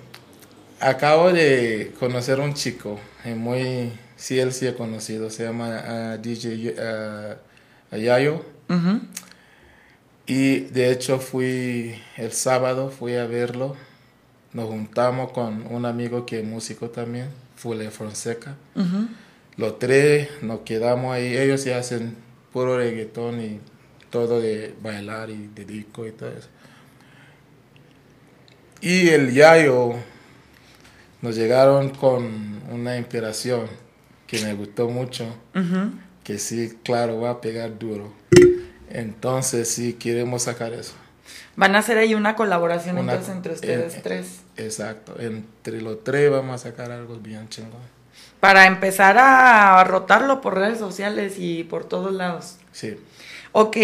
[0.80, 6.16] acabo de conocer un chico, eh, muy, sí, él sí he conocido, se llama ah,
[6.16, 8.58] DJ ah, Yayo.
[8.70, 9.00] Ujú.
[10.26, 13.76] Y de hecho fui el sábado, fui a verlo.
[14.52, 18.56] Nos juntamos con un amigo que es músico también, Fule Fonseca.
[18.74, 19.08] Ujú.
[19.56, 21.36] Los tres nos quedamos ahí.
[21.36, 22.16] Ellos sí hacen
[22.52, 23.60] puro reggaetón y
[24.10, 26.48] todo de bailar y de disco y todo eso.
[28.80, 29.94] Y el Yayo
[31.20, 33.66] nos llegaron con una inspiración
[34.26, 35.26] que me gustó mucho,
[36.24, 38.12] que sí, claro, va a pegar duro.
[38.90, 40.92] Entonces sí, queremos sacar eso.
[41.56, 44.40] Van a hacer ahí una colaboración Una- entonces entre ustedes eh, tres.
[44.56, 47.80] Exacto, entre los tres vamos a sacar algo bien chingón.
[48.40, 52.56] Para empezar a rotarlo por redes sociales y por todos lados.
[52.72, 52.96] Sí.
[53.52, 53.76] Ok,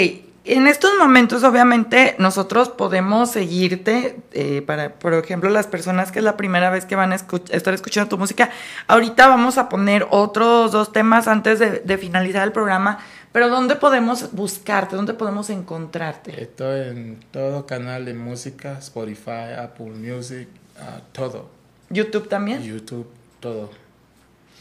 [0.45, 6.25] en estos momentos obviamente nosotros podemos seguirte, eh, para, por ejemplo, las personas que es
[6.25, 8.51] la primera vez que van a escuch- estar escuchando tu música.
[8.87, 12.99] Ahorita vamos a poner otros dos temas antes de, de finalizar el programa,
[13.37, 14.97] pero ¿dónde podemos buscarte?
[14.97, 16.43] ¿Dónde podemos encontrarte?
[16.43, 20.49] Estoy en todo canal de música, Spotify, Apple Music,
[20.81, 21.51] ah, todo.
[21.91, 22.63] YouTube también.
[22.63, 23.07] YouTube,
[23.39, 23.69] todo.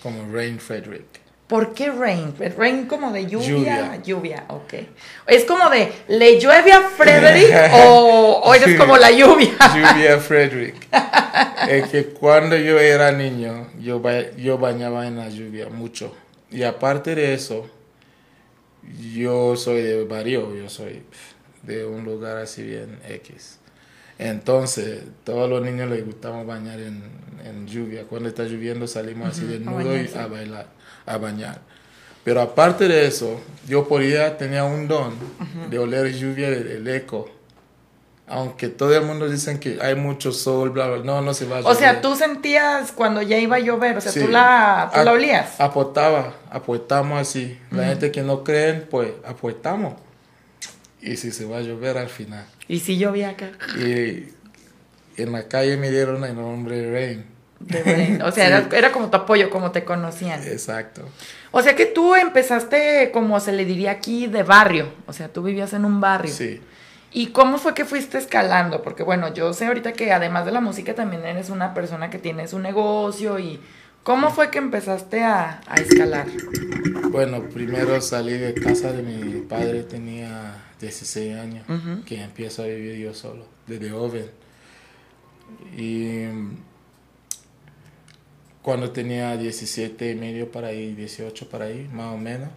[0.03, 1.05] Como Rain Frederick.
[1.47, 2.35] ¿Por qué rain?
[2.57, 3.47] ¿Rain como de lluvia?
[3.47, 4.01] Lluvia.
[4.03, 4.73] Lluvia, ok.
[5.27, 9.53] ¿Es como de le llueve a Frederick o, o eres como la lluvia?
[9.73, 10.75] Lluvia Frederick.
[11.69, 16.13] es que cuando yo era niño, yo, ba- yo bañaba en la lluvia mucho.
[16.51, 17.69] Y aparte de eso,
[19.13, 21.03] yo soy de barrio, yo soy
[21.63, 23.59] de un lugar así bien X.
[24.17, 27.03] Entonces, todos los niños les gustaba bañar en,
[27.43, 28.03] en lluvia.
[28.03, 30.67] Cuando está lloviendo salimos así desnudos y a bailar,
[31.05, 31.61] a bañar.
[32.23, 35.13] Pero aparte de eso, yo podía, tenía un don
[35.69, 37.29] de oler lluvia del del eco.
[38.27, 41.57] Aunque todo el mundo dicen que hay mucho sol, bla, bla, no, no se va
[41.57, 42.01] a O sea, llover.
[42.01, 44.19] tú sentías cuando ya iba a llover, o sea, Sí.
[44.21, 45.61] tú, la, tú la olías.
[45.61, 47.59] Apostaba, apuestamos así.
[47.69, 49.93] La gente que no creen, pues apuestamos.
[51.01, 52.45] Y si se va a llover al final.
[52.67, 53.51] Y sí llovía acá.
[53.77, 54.29] Y
[55.21, 57.25] en la calle me dieron el nombre Rain.
[57.59, 58.21] de rain.
[58.23, 60.41] O sea, era, era como tu apoyo, como te conocían.
[60.47, 61.07] Exacto.
[61.51, 64.91] O sea que tú empezaste, como se le diría aquí, de barrio.
[65.05, 66.33] O sea, tú vivías en un barrio.
[66.33, 66.59] Sí.
[67.15, 68.81] ¿Y cómo fue que fuiste escalando?
[68.81, 72.19] Porque bueno, yo sé ahorita que además de la música también eres una persona que
[72.19, 73.57] tienes un negocio y
[74.03, 76.27] ¿cómo fue que empezaste a, a escalar?
[77.11, 81.65] Bueno, primero salí de casa de mi padre, tenía 16 años,
[82.05, 84.29] que empiezo a vivir yo solo, desde joven.
[85.77, 86.25] Y
[88.61, 92.49] cuando tenía 17 y medio para ahí, 18 para ahí, más o menos,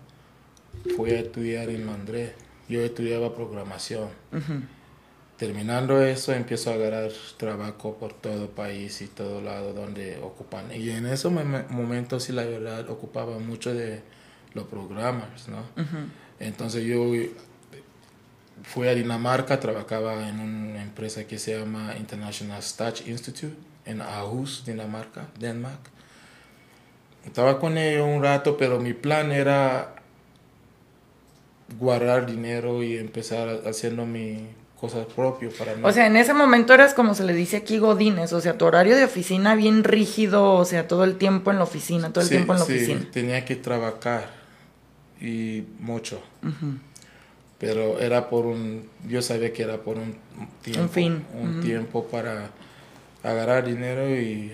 [0.97, 2.33] fui a estudiar en Londres.
[2.69, 4.09] Yo estudiaba programación.
[5.39, 10.73] Terminando eso, empiezo a agarrar trabajo por todo el país y todo lado donde ocupan.
[10.75, 14.03] Y en esos mom- momentos, sí, la verdad, ocupaba mucho de
[14.55, 15.63] los programas, ¿no?
[16.41, 17.05] Entonces yo
[18.65, 23.55] fui a Dinamarca, trabajaba en una empresa que se llama International Touch Institute
[23.87, 25.79] en Aarhus, Dinamarca, Denmark.
[27.25, 29.95] Estaba con ellos un rato, pero mi plan era
[31.79, 34.47] guardar dinero y empezar haciendo mi
[34.81, 35.81] cosas propias para mí.
[35.85, 38.65] O sea, en ese momento eras como se le dice aquí Godines, o sea, tu
[38.65, 42.29] horario de oficina bien rígido, o sea, todo el tiempo en la oficina, todo el
[42.29, 43.07] Sí, tiempo en la sí, oficina.
[43.13, 44.31] tenía que trabajar
[45.21, 46.23] y mucho.
[47.59, 50.15] Pero era por un, yo sabía que era por un
[50.63, 50.89] tiempo.
[50.93, 51.25] fin.
[51.35, 52.51] Un tiempo para
[53.25, 54.53] agarrar dinero y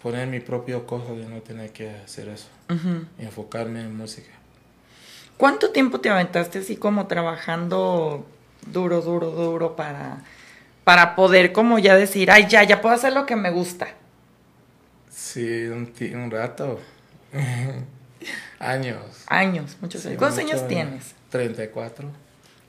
[0.00, 2.46] poner mi propio cosa de no tener que hacer eso.
[3.18, 4.30] Enfocarme en música.
[5.38, 8.26] ¿Cuánto tiempo te aventaste así como trabajando
[8.66, 10.18] duro, duro, duro para,
[10.82, 13.86] para poder como ya decir, ay, ya, ya puedo hacer lo que me gusta?
[15.08, 16.80] Sí, un, rato.
[18.58, 18.98] años.
[19.28, 20.18] Años, muchos Sí, años.
[20.18, 21.14] ¿Cuántos mucho años tienes?
[21.30, 22.10] 34.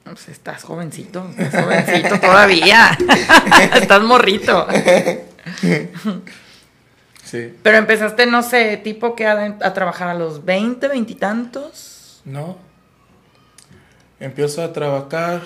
[0.04, 2.96] Pues estás jovencito, estás jovencito todavía.
[3.74, 4.68] estás morrito.
[7.24, 7.58] Sí.
[7.64, 11.89] Pero empezaste, no sé, tipo que a, a trabajar a los 20, 20 y tantos.
[12.26, 12.58] No.
[14.20, 15.42] Empiezo a trabajar,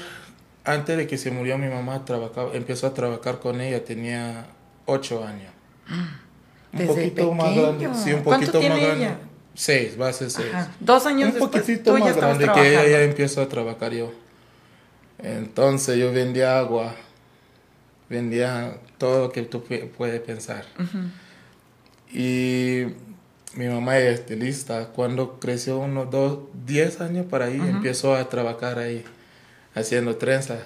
[0.63, 4.47] antes de que se murió mi mamá, trabajaba, empezó a trabajar con ella, tenía
[4.85, 5.51] ocho años.
[6.71, 7.61] Un Desde poquito más pequeño.
[7.79, 9.03] grande, sí, un ¿Cuánto poquito más grande.
[9.05, 9.17] ella?
[9.53, 10.47] Seis, va a ser seis.
[10.51, 10.71] Ajá.
[10.79, 14.11] Dos años un después poquitito más grande que ella, ya empezó a trabajar yo.
[15.19, 16.95] Entonces yo vendía agua,
[18.09, 20.65] vendía todo lo que tú pu- puedes pensar.
[22.11, 22.85] Y
[23.55, 24.87] mi mamá es estilista.
[24.87, 29.03] Cuando creció unos dos, 10 años para ahí, empezó a trabajar ahí,
[29.75, 30.59] haciendo trenzas.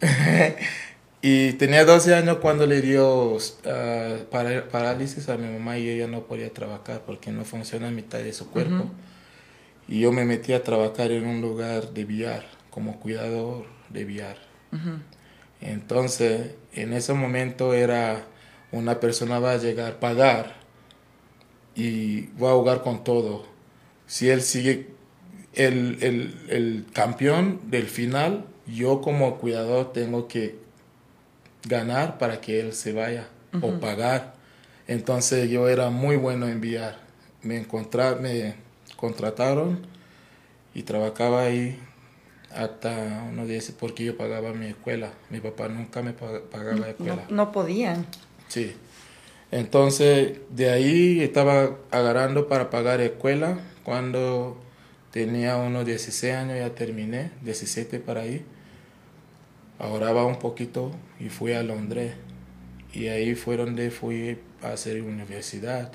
[1.22, 3.36] y tenía 12 años cuando le dio
[3.66, 8.18] ah, para- parálisis a mi mamá y ella no podía trabajar porque no funciona mitad
[8.18, 8.90] de su cuerpo.
[9.88, 14.36] Y yo me metí a trabajar en un lugar de billar, como cuidador de billar.
[15.60, 18.22] Entonces, en ese momento era
[18.70, 20.56] una persona va a llegar a pagar
[21.80, 23.44] y va a jugar con todo.
[24.06, 24.88] Si él sigue
[25.54, 30.56] el, el, el campeón del final, yo como cuidador tengo que
[31.64, 33.28] ganar para que él se vaya
[33.62, 34.34] o pagar.
[34.86, 36.98] Entonces yo era muy bueno en billar.
[37.42, 37.60] Me,
[38.20, 38.54] me
[38.96, 39.86] contrataron
[40.74, 41.78] y trabajaba ahí
[42.54, 45.12] hasta unos días porque yo pagaba mi escuela.
[45.30, 47.24] Mi papá nunca me pag- pagaba la No, escuela.
[47.30, 48.06] no podían.
[48.48, 48.74] Sí.
[49.50, 53.58] Entonces, de ahí estaba agarrando para pagar escuela.
[53.82, 54.60] Cuando
[55.10, 58.44] tenía unos 16 años ya terminé, 17 para ahí.
[59.78, 62.14] Ahorraba un poquito y fui a Londres.
[62.92, 65.92] Y ahí fue donde fui a hacer universidad.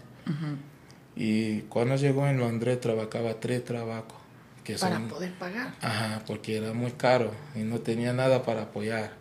[1.16, 4.18] Y cuando llegó en Londres trabajaba tres trabajos.
[4.64, 5.74] Que Para son, poder pagar.
[5.82, 9.12] Ajá, porque era muy caro y no tenía nada para apoyar.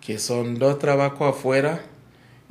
[0.00, 1.82] Que son dos trabajos afuera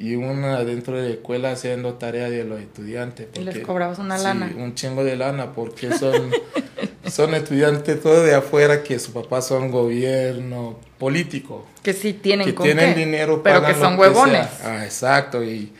[0.01, 3.27] y una dentro de la escuela haciendo tarea de los estudiantes.
[3.35, 4.51] Y les porque- cobrabas una sí, lana.
[4.57, 6.31] un chingo de lana porque son,
[7.07, 11.67] son estudiantes todos de afuera que sus papás son gobierno político.
[11.83, 14.47] Que sí tienen Que con tienen qué, dinero pero pagan que son huevones.
[14.63, 15.71] Ah, exacto, y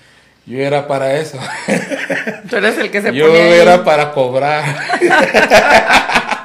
[0.45, 1.37] yo era para eso.
[2.49, 3.59] Tú eres el que se Yo pone ahí.
[3.59, 4.63] era para cobrar.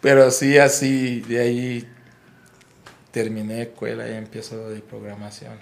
[0.00, 1.88] Pero sí, así, de ahí
[3.10, 5.54] terminé escuela y empiezo de programación.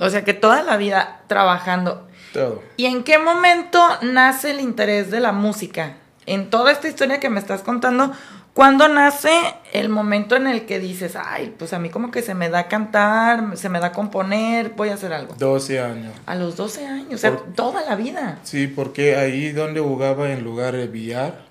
[0.00, 2.08] O sea, que toda la vida trabajando.
[2.32, 2.62] Todo.
[2.78, 5.96] ¿Y en qué momento nace el interés de la música?
[6.24, 8.12] En toda esta historia que me estás contando,
[8.54, 9.30] ¿cuándo nace
[9.74, 12.66] el momento en el que dices, ay, pues a mí como que se me da
[12.66, 15.34] cantar, se me da componer, voy a hacer algo?
[15.38, 16.14] 12 años.
[16.24, 18.38] A los 12 años, o sea, toda la vida.
[18.42, 21.42] Sí, porque ahí donde jugaba en lugar de billar,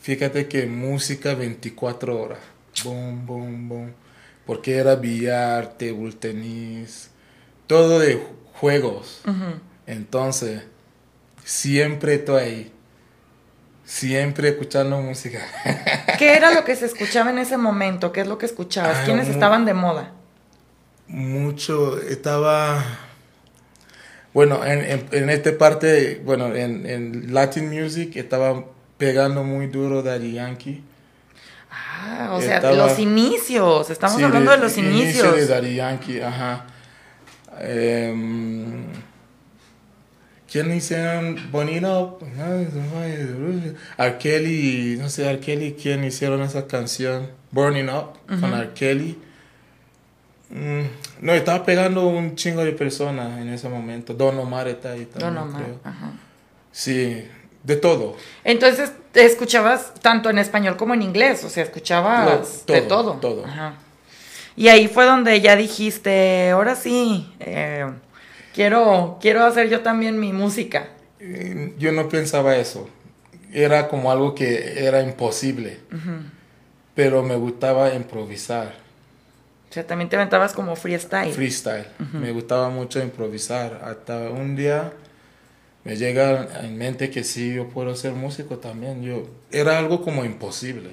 [0.00, 2.40] fíjate que música 24 horas.
[2.82, 3.92] Boom, boom, boom.
[4.44, 7.10] Porque era billar, table tenis,
[7.68, 8.20] todo de
[8.54, 9.20] juegos.
[9.86, 10.62] Entonces,
[11.44, 12.72] siempre estoy ahí.
[13.84, 15.38] Siempre escuchando música.
[16.18, 18.12] ¿Qué era lo que se escuchaba en ese momento?
[18.12, 18.98] ¿Qué es lo que escuchabas?
[19.06, 20.12] ¿Quiénes estaban de moda?
[21.06, 22.84] Mucho, estaba...
[24.34, 28.62] Bueno, en, en, en esta parte, bueno, en, en Latin Music estaba
[28.98, 30.84] pegando muy duro Daddy Yankee.
[31.70, 33.88] Ah, o sea, Estaba- los inicios.
[33.88, 35.34] Estamos Sí, hablando de, los inicio inicios.
[35.36, 36.66] de Daddy Yankee, ajá.
[37.60, 38.84] Em,
[40.50, 42.18] ¿Quién hicieron Bonito?
[43.98, 44.18] R.
[44.18, 45.40] Kelly, no sé, R.
[45.40, 47.30] Kelly, ¿quién hicieron esa canción?
[47.50, 48.70] Burning Up con R.
[48.74, 49.18] Kelly.
[50.50, 50.82] Mm,
[51.20, 54.14] no, estaba pegando un chingo de personas en ese momento.
[54.14, 55.34] Don Omar está ahí también.
[55.34, 55.80] Don Omar, creo.
[55.84, 56.12] ajá.
[56.72, 57.26] Sí,
[57.62, 58.16] de todo.
[58.44, 63.12] Entonces, te escuchabas tanto en español como en inglés, o sea, escuchabas Lo- de todo,
[63.14, 63.34] todo.
[63.34, 63.44] todo.
[63.46, 63.74] Ajá.
[64.58, 67.86] Y ahí fue donde ya dijiste, ahora sí, eh,
[68.52, 70.88] quiero, quiero hacer yo también mi música.
[71.20, 72.90] Eh, Yo no pensaba eso.
[73.52, 75.78] Era como algo que era imposible.
[76.96, 78.74] Pero me gustaba improvisar.
[79.70, 81.32] O sea, también te aventabas como freestyle.
[81.32, 81.86] freestyle.
[82.14, 83.80] Me gustaba mucho improvisar.
[83.84, 84.92] Hasta un día
[85.84, 89.04] me llega en mente que sí, yo puedo ser músico también.
[89.04, 90.90] Yo Era algo como imposible.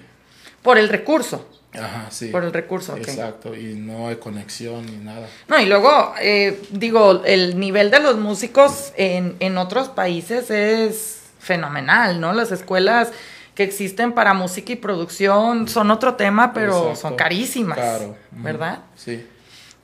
[0.61, 1.49] Por el recurso.
[1.79, 2.27] Ajá, sí.
[2.27, 2.95] Por el recurso.
[2.97, 5.27] Exacto, y no hay conexión ni nada.
[5.47, 11.21] No, y luego, eh, digo, el nivel de los músicos en, en otros países es
[11.39, 12.33] fenomenal, ¿no?
[12.33, 13.11] Las escuelas
[13.53, 16.95] que existen para música y producción son otro tema, pero Exacto.
[16.95, 17.77] son carísimas.
[17.77, 18.15] Claro.
[18.31, 18.79] ¿Verdad?
[18.95, 19.25] Sí,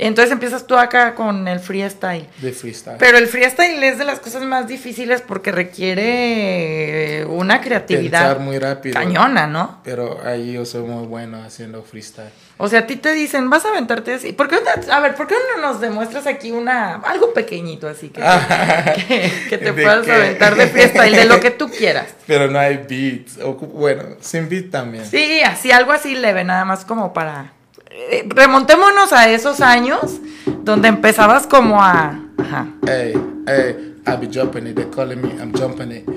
[0.04, 2.26] Entonces empiezas tú acá con el freestyle.
[2.40, 2.98] de freestyle.
[2.98, 8.58] Pero el freestyle es de las cosas más difíciles porque requiere una creatividad Pensar muy
[8.60, 8.94] rápido.
[8.96, 9.80] cañona, ¿no?
[9.84, 12.30] Pero ahí yo soy muy bueno haciendo freestyle.
[12.58, 14.34] O sea, a ti te dicen, vas a aventarte así.
[14.34, 18.10] ¿Por qué no- a ver, ¿por qué no nos demuestras aquí una algo pequeñito así
[18.10, 18.22] que,
[19.08, 20.12] que, que te ¿De puedas qué?
[20.12, 22.08] aventar de freestyle, de lo que tú quieras?
[22.28, 23.38] Pero no hay beats.
[23.74, 25.06] Bueno, sin beat también.
[25.06, 27.54] Sí, así, algo así leve, nada más como para...
[27.94, 30.20] eh, remontémonos a esos años
[30.64, 32.20] donde empezabas como a...
[32.38, 32.68] Ajá.
[32.88, 33.14] Hey,
[33.48, 34.76] hey, I be jumping it.
[34.76, 36.10] They calling me, I'm jumping it.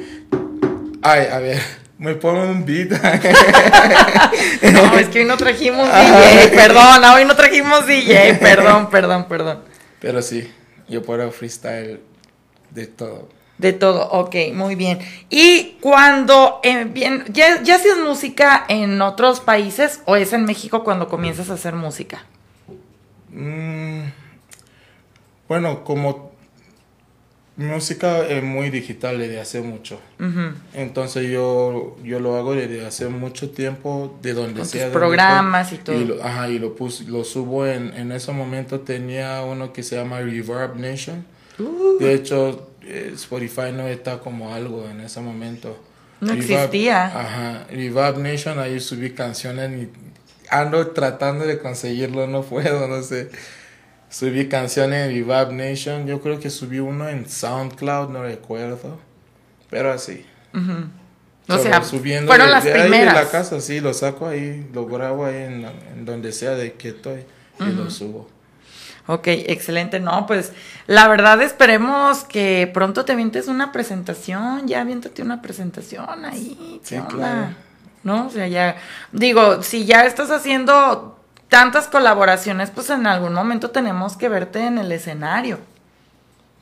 [1.03, 1.61] Ay, a ver,
[1.99, 2.93] me pongo un beat.
[4.73, 9.61] No, es que hoy no trajimos DJ, perdón, hoy no trajimos DJ, perdón, perdón, perdón.
[10.01, 10.51] Pero sí,
[10.89, 12.01] yo puedo freestyle
[12.71, 13.29] de todo.
[13.59, 14.99] De todo, ok, muy bien.
[15.31, 20.83] Y cuando eh, bien, ya, ya hacías música en otros países o es en México
[20.83, 22.25] cuando comienzas a hacer música?
[23.31, 24.03] Mm,
[25.49, 26.33] bueno, como
[27.57, 30.01] música es muy digital desde hace mucho.
[30.73, 34.87] Entonces yo, yo lo hago desde hace mucho tiempo, de donde Con sea.
[34.87, 35.97] tus programas y todo.
[36.01, 39.95] lo, ajá, y lo, pus- lo subo en, en ese momento tenía uno que se
[39.97, 41.25] llama Reverb Nation.
[41.59, 41.99] Uh.
[42.01, 42.57] De hecho, eh,
[43.15, 45.79] Spotify no está como algo en ese momento.
[46.21, 47.07] No existía.
[47.07, 49.91] Ajá, Reverb Nation, ahí subí canciones y
[50.49, 53.31] ando tratando de conseguirlo, no puedo, no sé.
[54.09, 58.99] Subí canciones en Reverb Nation, yo creo que subí uno en SoundCloud, no recuerdo,
[59.71, 60.25] pero así.
[61.47, 63.15] O Solo sea, subiendo fueron las de ahí de primeras.
[63.15, 66.89] la casa, sí, lo saco ahí, lo grabo ahí en, en donde sea de que
[66.91, 67.25] estoy
[67.61, 68.31] y lo subo.
[69.07, 70.01] Ok, excelente.
[70.01, 70.53] No, pues
[70.87, 76.81] la verdad esperemos que pronto te avientes una presentación, ya aviéntate una presentación ahí.
[76.89, 77.49] ¿qué Sí, claro.
[78.03, 78.27] ¿No?
[78.27, 78.77] O sea, ya,
[79.13, 84.79] digo, si ya estás haciendo tantas colaboraciones, pues en algún momento tenemos que verte en
[84.79, 85.59] el escenario,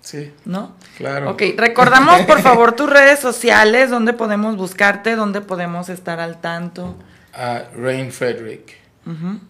[0.01, 0.73] Sí, ¿no?
[0.97, 1.31] claro.
[1.31, 6.97] Ok, recordamos por favor tus redes sociales, dónde podemos buscarte, dónde podemos estar al tanto.
[7.33, 8.77] Ah, Rain Frederick.
[9.07, 9.41] El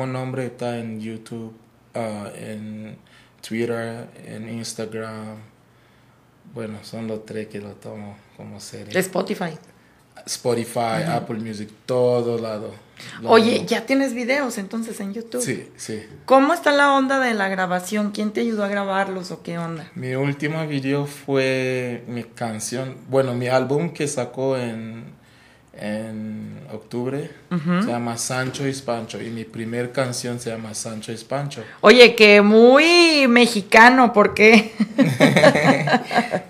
[0.00, 1.52] mismo nombre está en YouTube,
[1.94, 2.96] ah, en
[3.46, 5.36] Twitter, en Instagram.
[6.54, 8.98] Bueno, son los tres que lo tomo como serie.
[8.98, 9.58] Spotify.
[10.26, 12.72] Spotify, Apple Music, todo lado.
[13.22, 15.42] Lo Oye, ya tienes videos entonces en YouTube.
[15.42, 16.02] Sí, sí.
[16.26, 18.10] ¿Cómo está la onda de la grabación?
[18.10, 19.90] ¿Quién te ayudó a grabarlos o qué onda?
[19.94, 25.14] Mi último video fue mi canción, bueno, mi álbum que sacó en,
[25.80, 27.30] en octubre.
[27.50, 29.20] Se llama Sancho y Pancho.
[29.20, 31.64] Y mi primer canción se llama Sancho y Pancho.
[31.80, 34.72] Oye, que muy mexicano, ¿por qué?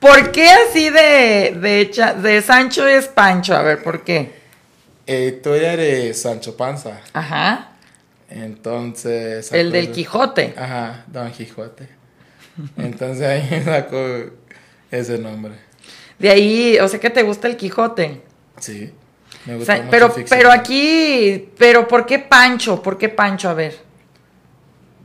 [0.00, 1.90] ¿Por qué así de,
[2.22, 3.54] de, Sancho es Pancho?
[3.54, 4.40] A ver, ¿por qué?
[5.06, 7.00] Eh, tú eres Sancho Panza.
[7.12, 7.72] Ajá.
[8.30, 9.52] Entonces.
[9.52, 10.54] El del Quijote.
[10.56, 11.86] Ajá, Don Quijote.
[12.78, 14.30] Entonces ahí sacó
[14.90, 15.52] ese nombre.
[16.18, 18.29] De ahí, o sea que te gusta el Quijote.
[18.60, 18.92] Sí.
[19.46, 22.82] Me O gusta sea, mucho pero, pero aquí, pero ¿por qué Pancho?
[22.82, 23.48] ¿Por qué Pancho?
[23.48, 23.76] A ver.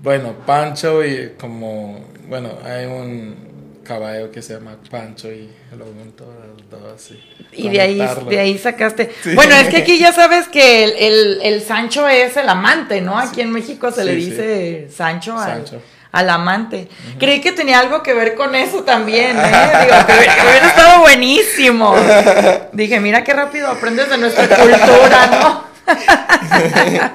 [0.01, 2.05] Bueno, Pancho y como.
[2.27, 6.93] Bueno, hay un caballo que se llama Pancho y lo junto a los dos.
[6.95, 7.19] así,
[7.53, 7.97] Y de ahí,
[8.29, 9.11] de ahí sacaste.
[9.23, 9.35] Sí.
[9.35, 13.17] Bueno, es que aquí ya sabes que el, el- el Sancho es el amante, ¿no?
[13.17, 14.29] Aquí en México se Sí, le sí.
[14.31, 15.81] dice Sancho al, Sancho.
[16.15, 16.87] Al amante.
[17.19, 19.41] Creí que tenía algo que ver con eso también, ¿eh?
[19.81, 21.93] Digo, que hubiera, que hubiera estado buenísimo.
[22.71, 25.65] Dije, mira qué rápido aprendes de nuestra cultura, ¿no?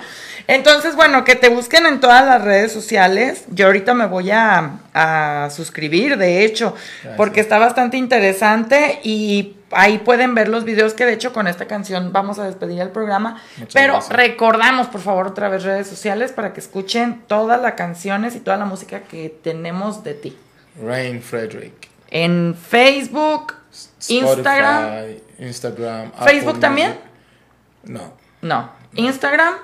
[0.47, 3.45] Entonces, bueno, que te busquen en todas las redes sociales.
[3.49, 7.17] Yo ahorita me voy a, a suscribir, de hecho, Gracias.
[7.17, 11.67] porque está bastante interesante y ahí pueden ver los videos que de hecho con esta
[11.67, 13.41] canción vamos a despedir el programa.
[13.57, 14.17] Muchas Pero gracias.
[14.17, 18.57] recordamos, por favor, otra vez redes sociales para que escuchen todas las canciones y toda
[18.57, 20.37] la música que tenemos de ti.
[20.83, 21.89] Rain Frederick.
[22.11, 23.55] En Facebook,
[24.09, 24.85] Instagram.
[24.85, 26.13] Spotify, Instagram.
[26.25, 26.99] ¿Facebook Apple también?
[27.85, 28.13] No.
[28.43, 28.71] No.
[28.95, 29.55] Instagram,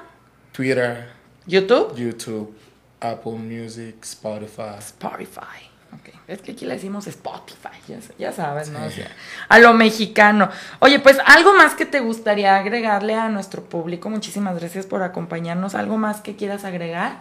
[0.52, 1.08] Twitter,
[1.46, 2.56] YouTube, YouTube,
[3.00, 4.78] Apple Music, Spotify.
[4.78, 5.75] Spotify.
[6.28, 8.84] Es que aquí le decimos Spotify, ya, sa- ya sabes, ¿no?
[8.84, 9.08] O sea,
[9.48, 10.50] a lo mexicano.
[10.80, 14.10] Oye, pues algo más que te gustaría agregarle a nuestro público.
[14.10, 15.74] Muchísimas gracias por acompañarnos.
[15.74, 17.20] ¿Algo más que quieras agregar?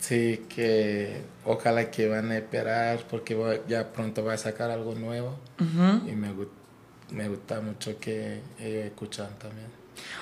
[0.00, 4.94] Sí, que ojalá que van a esperar porque voy- ya pronto voy a sacar algo
[4.94, 5.36] nuevo
[6.06, 6.32] y me,
[7.10, 9.68] me gusta mucho que ellos escuchan también.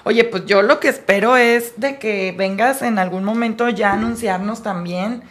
[0.05, 3.95] Oye, pues yo lo que espero es de que vengas en algún momento ya a
[3.95, 5.23] anunciarnos también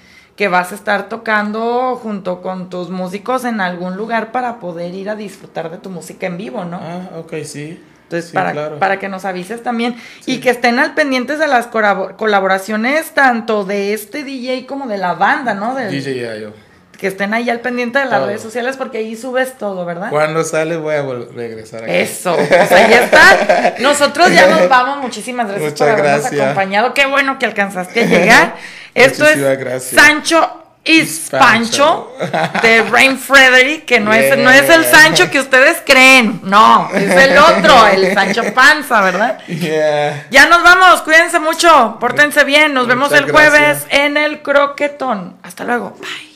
[0.42, 5.08] que vas a estar tocando junto con tus músicos en algún lugar para poder ir
[5.08, 6.80] a disfrutar de tu música en vivo, ¿no?
[6.82, 7.80] Ah, ok, sí.
[8.06, 8.80] Entonces, Sí, para, claro.
[8.80, 13.94] para que nos avises también y que estén al pendientes de las colaboraciones tanto de
[13.94, 15.76] este DJ como de la banda, ¿no?
[15.76, 16.54] Del- DJ Yayo.
[17.02, 18.28] Que estén ahí al pendiente de las Todo.
[18.28, 20.12] redes sociales porque ahí subes todo, ¿verdad?
[20.12, 21.02] Cuando sale voy a
[21.36, 21.94] regresar aquí.
[21.94, 23.74] Eso, pues ahí está.
[23.80, 25.00] Nosotros ya nos vamos.
[25.00, 26.42] Muchísimas gracias Muchas por habernos gracias.
[26.42, 26.94] acompañado.
[26.94, 28.56] Qué bueno que alcanzaste a llegar.
[28.94, 30.00] Esto Muchísimas es gracias.
[30.00, 32.16] Sancho is Pancho
[32.62, 34.86] de Rain Frederick, que no, es, no es el.
[34.86, 36.40] Sancho que ustedes creen.
[36.44, 39.40] No, es el otro, el Sancho Panza, ¿verdad?
[39.48, 40.28] Yeah.
[40.30, 45.38] Ya nos vamos, cuídense mucho, pórtense bien, nos vemos el jueves en el croquetón.
[45.42, 46.31] Hasta luego, bye.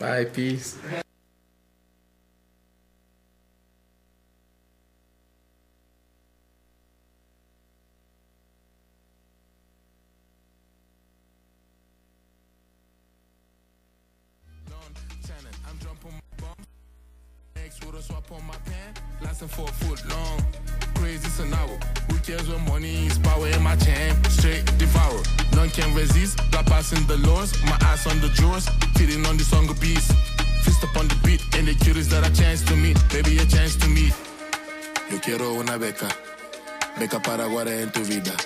[0.00, 0.78] Bye, peace.
[18.00, 20.59] Swap on my pen, lasting for a foot long.
[21.00, 21.30] Crazy.
[22.10, 24.12] Who cares what money is power in my chain?
[24.24, 25.22] Straight devour.
[25.54, 26.38] None can resist.
[26.50, 27.52] Got passing the laws.
[27.64, 28.68] My ass on the drawers.
[28.96, 30.12] Feeding on the song of peace.
[30.62, 31.42] Fist upon the beat.
[31.56, 32.98] And the curious that a chance to meet.
[33.08, 34.12] Baby, a chance to meet.
[35.10, 36.08] Yo quiero una beca.
[36.98, 38.36] Beca para guardar en tu vida.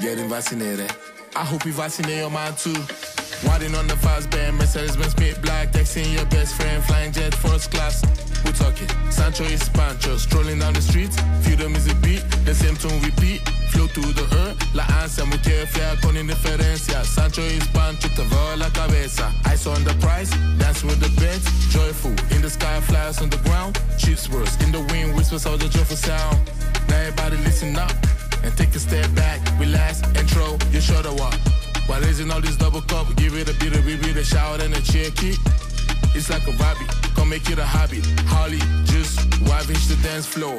[0.00, 0.90] Getting vaccinated.
[1.36, 3.11] I hope you vaccinate your mind too.
[3.44, 7.34] Riding on the fast band, Mercedes Benz Smith Black, texting your best friend, flying jet
[7.34, 8.02] first class.
[8.44, 11.16] We're talking Sancho is Pancho, strolling down the streets.
[11.42, 13.40] Feel the music beat, the same tune repeat.
[13.70, 17.04] Flow through the earth, la ansia, mujer fea con indiferencia.
[17.04, 19.32] Sancho is Pancho, te veo la cabeza.
[19.46, 21.44] Ice on the price, dance with the beds.
[21.72, 23.78] Joyful, in the sky, flyers on the ground.
[23.98, 26.38] Chips burst, in the wind, whispers all the joyful sound.
[26.88, 27.92] Now everybody listen up
[28.44, 31.61] and take a step back, relax and throw your shoulder up.
[31.86, 34.74] While raising all this double cup, give it a bit of beat, a shout and
[34.74, 35.38] a cheer kick.
[36.14, 38.00] It's like a hobby, come make it a hobby.
[38.26, 40.58] Holly, just wavish the dance floor.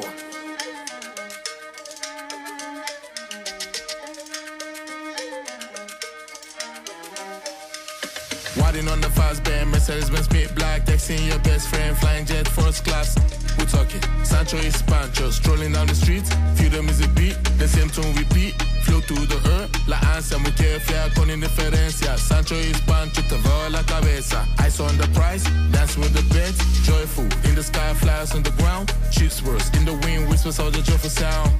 [8.56, 12.48] Riding on the fast band, Mercedes Benz Smith Black, texting your best friend, flying jet
[12.48, 13.16] first class.
[13.58, 16.30] We're talking Sancho is Pancho, strolling down the streets.
[16.56, 18.54] Feel the music beat, the same tune repeat.
[18.84, 22.16] Flow through the earth, la ansia, mujer fea con indiferencia.
[22.18, 24.46] Sancho is Pancho, te veo la cabeza.
[24.58, 26.58] Ice on the price, dance with the beds.
[26.86, 28.92] Joyful, in the sky, flies on the ground.
[29.10, 31.50] Chips burst, in the wind, whispers all the joyful sound.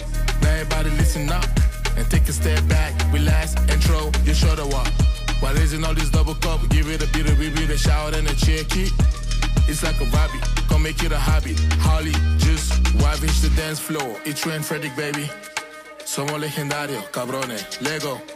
[0.42, 1.46] Now everybody listen up
[1.96, 4.88] and take a step back, relax and throw your shoulder up.
[5.40, 8.26] While raising all this double cup, give it a beat, of beat, a shout and
[8.28, 8.90] a cheer kick.
[9.68, 10.53] It's like a come
[10.84, 11.54] make it a hobby.
[11.80, 12.70] Holly, just
[13.02, 14.20] wavish the dance floor.
[14.26, 15.30] It's Trent Frederick, baby.
[16.04, 17.80] Somos legendarios, cabrones.
[17.80, 18.33] Lego.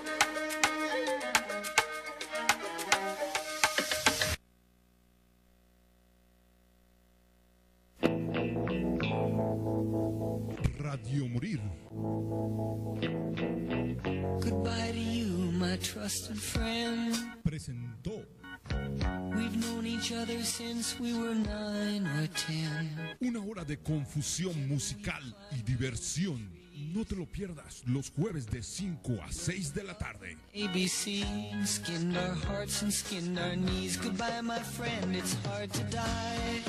[23.89, 26.51] Confusión musical y diversión.
[26.95, 30.37] No te lo pierdas los jueves de 5 a 6 de la tarde.
[30.55, 31.25] ABC
[31.67, 33.97] skinned our hearts and skinned our knees.
[33.97, 36.63] Goodbye, my friend, it's hard to die.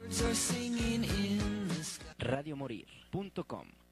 [0.00, 2.14] Birds are singing in the sky.
[2.20, 3.87] Radiomorir.com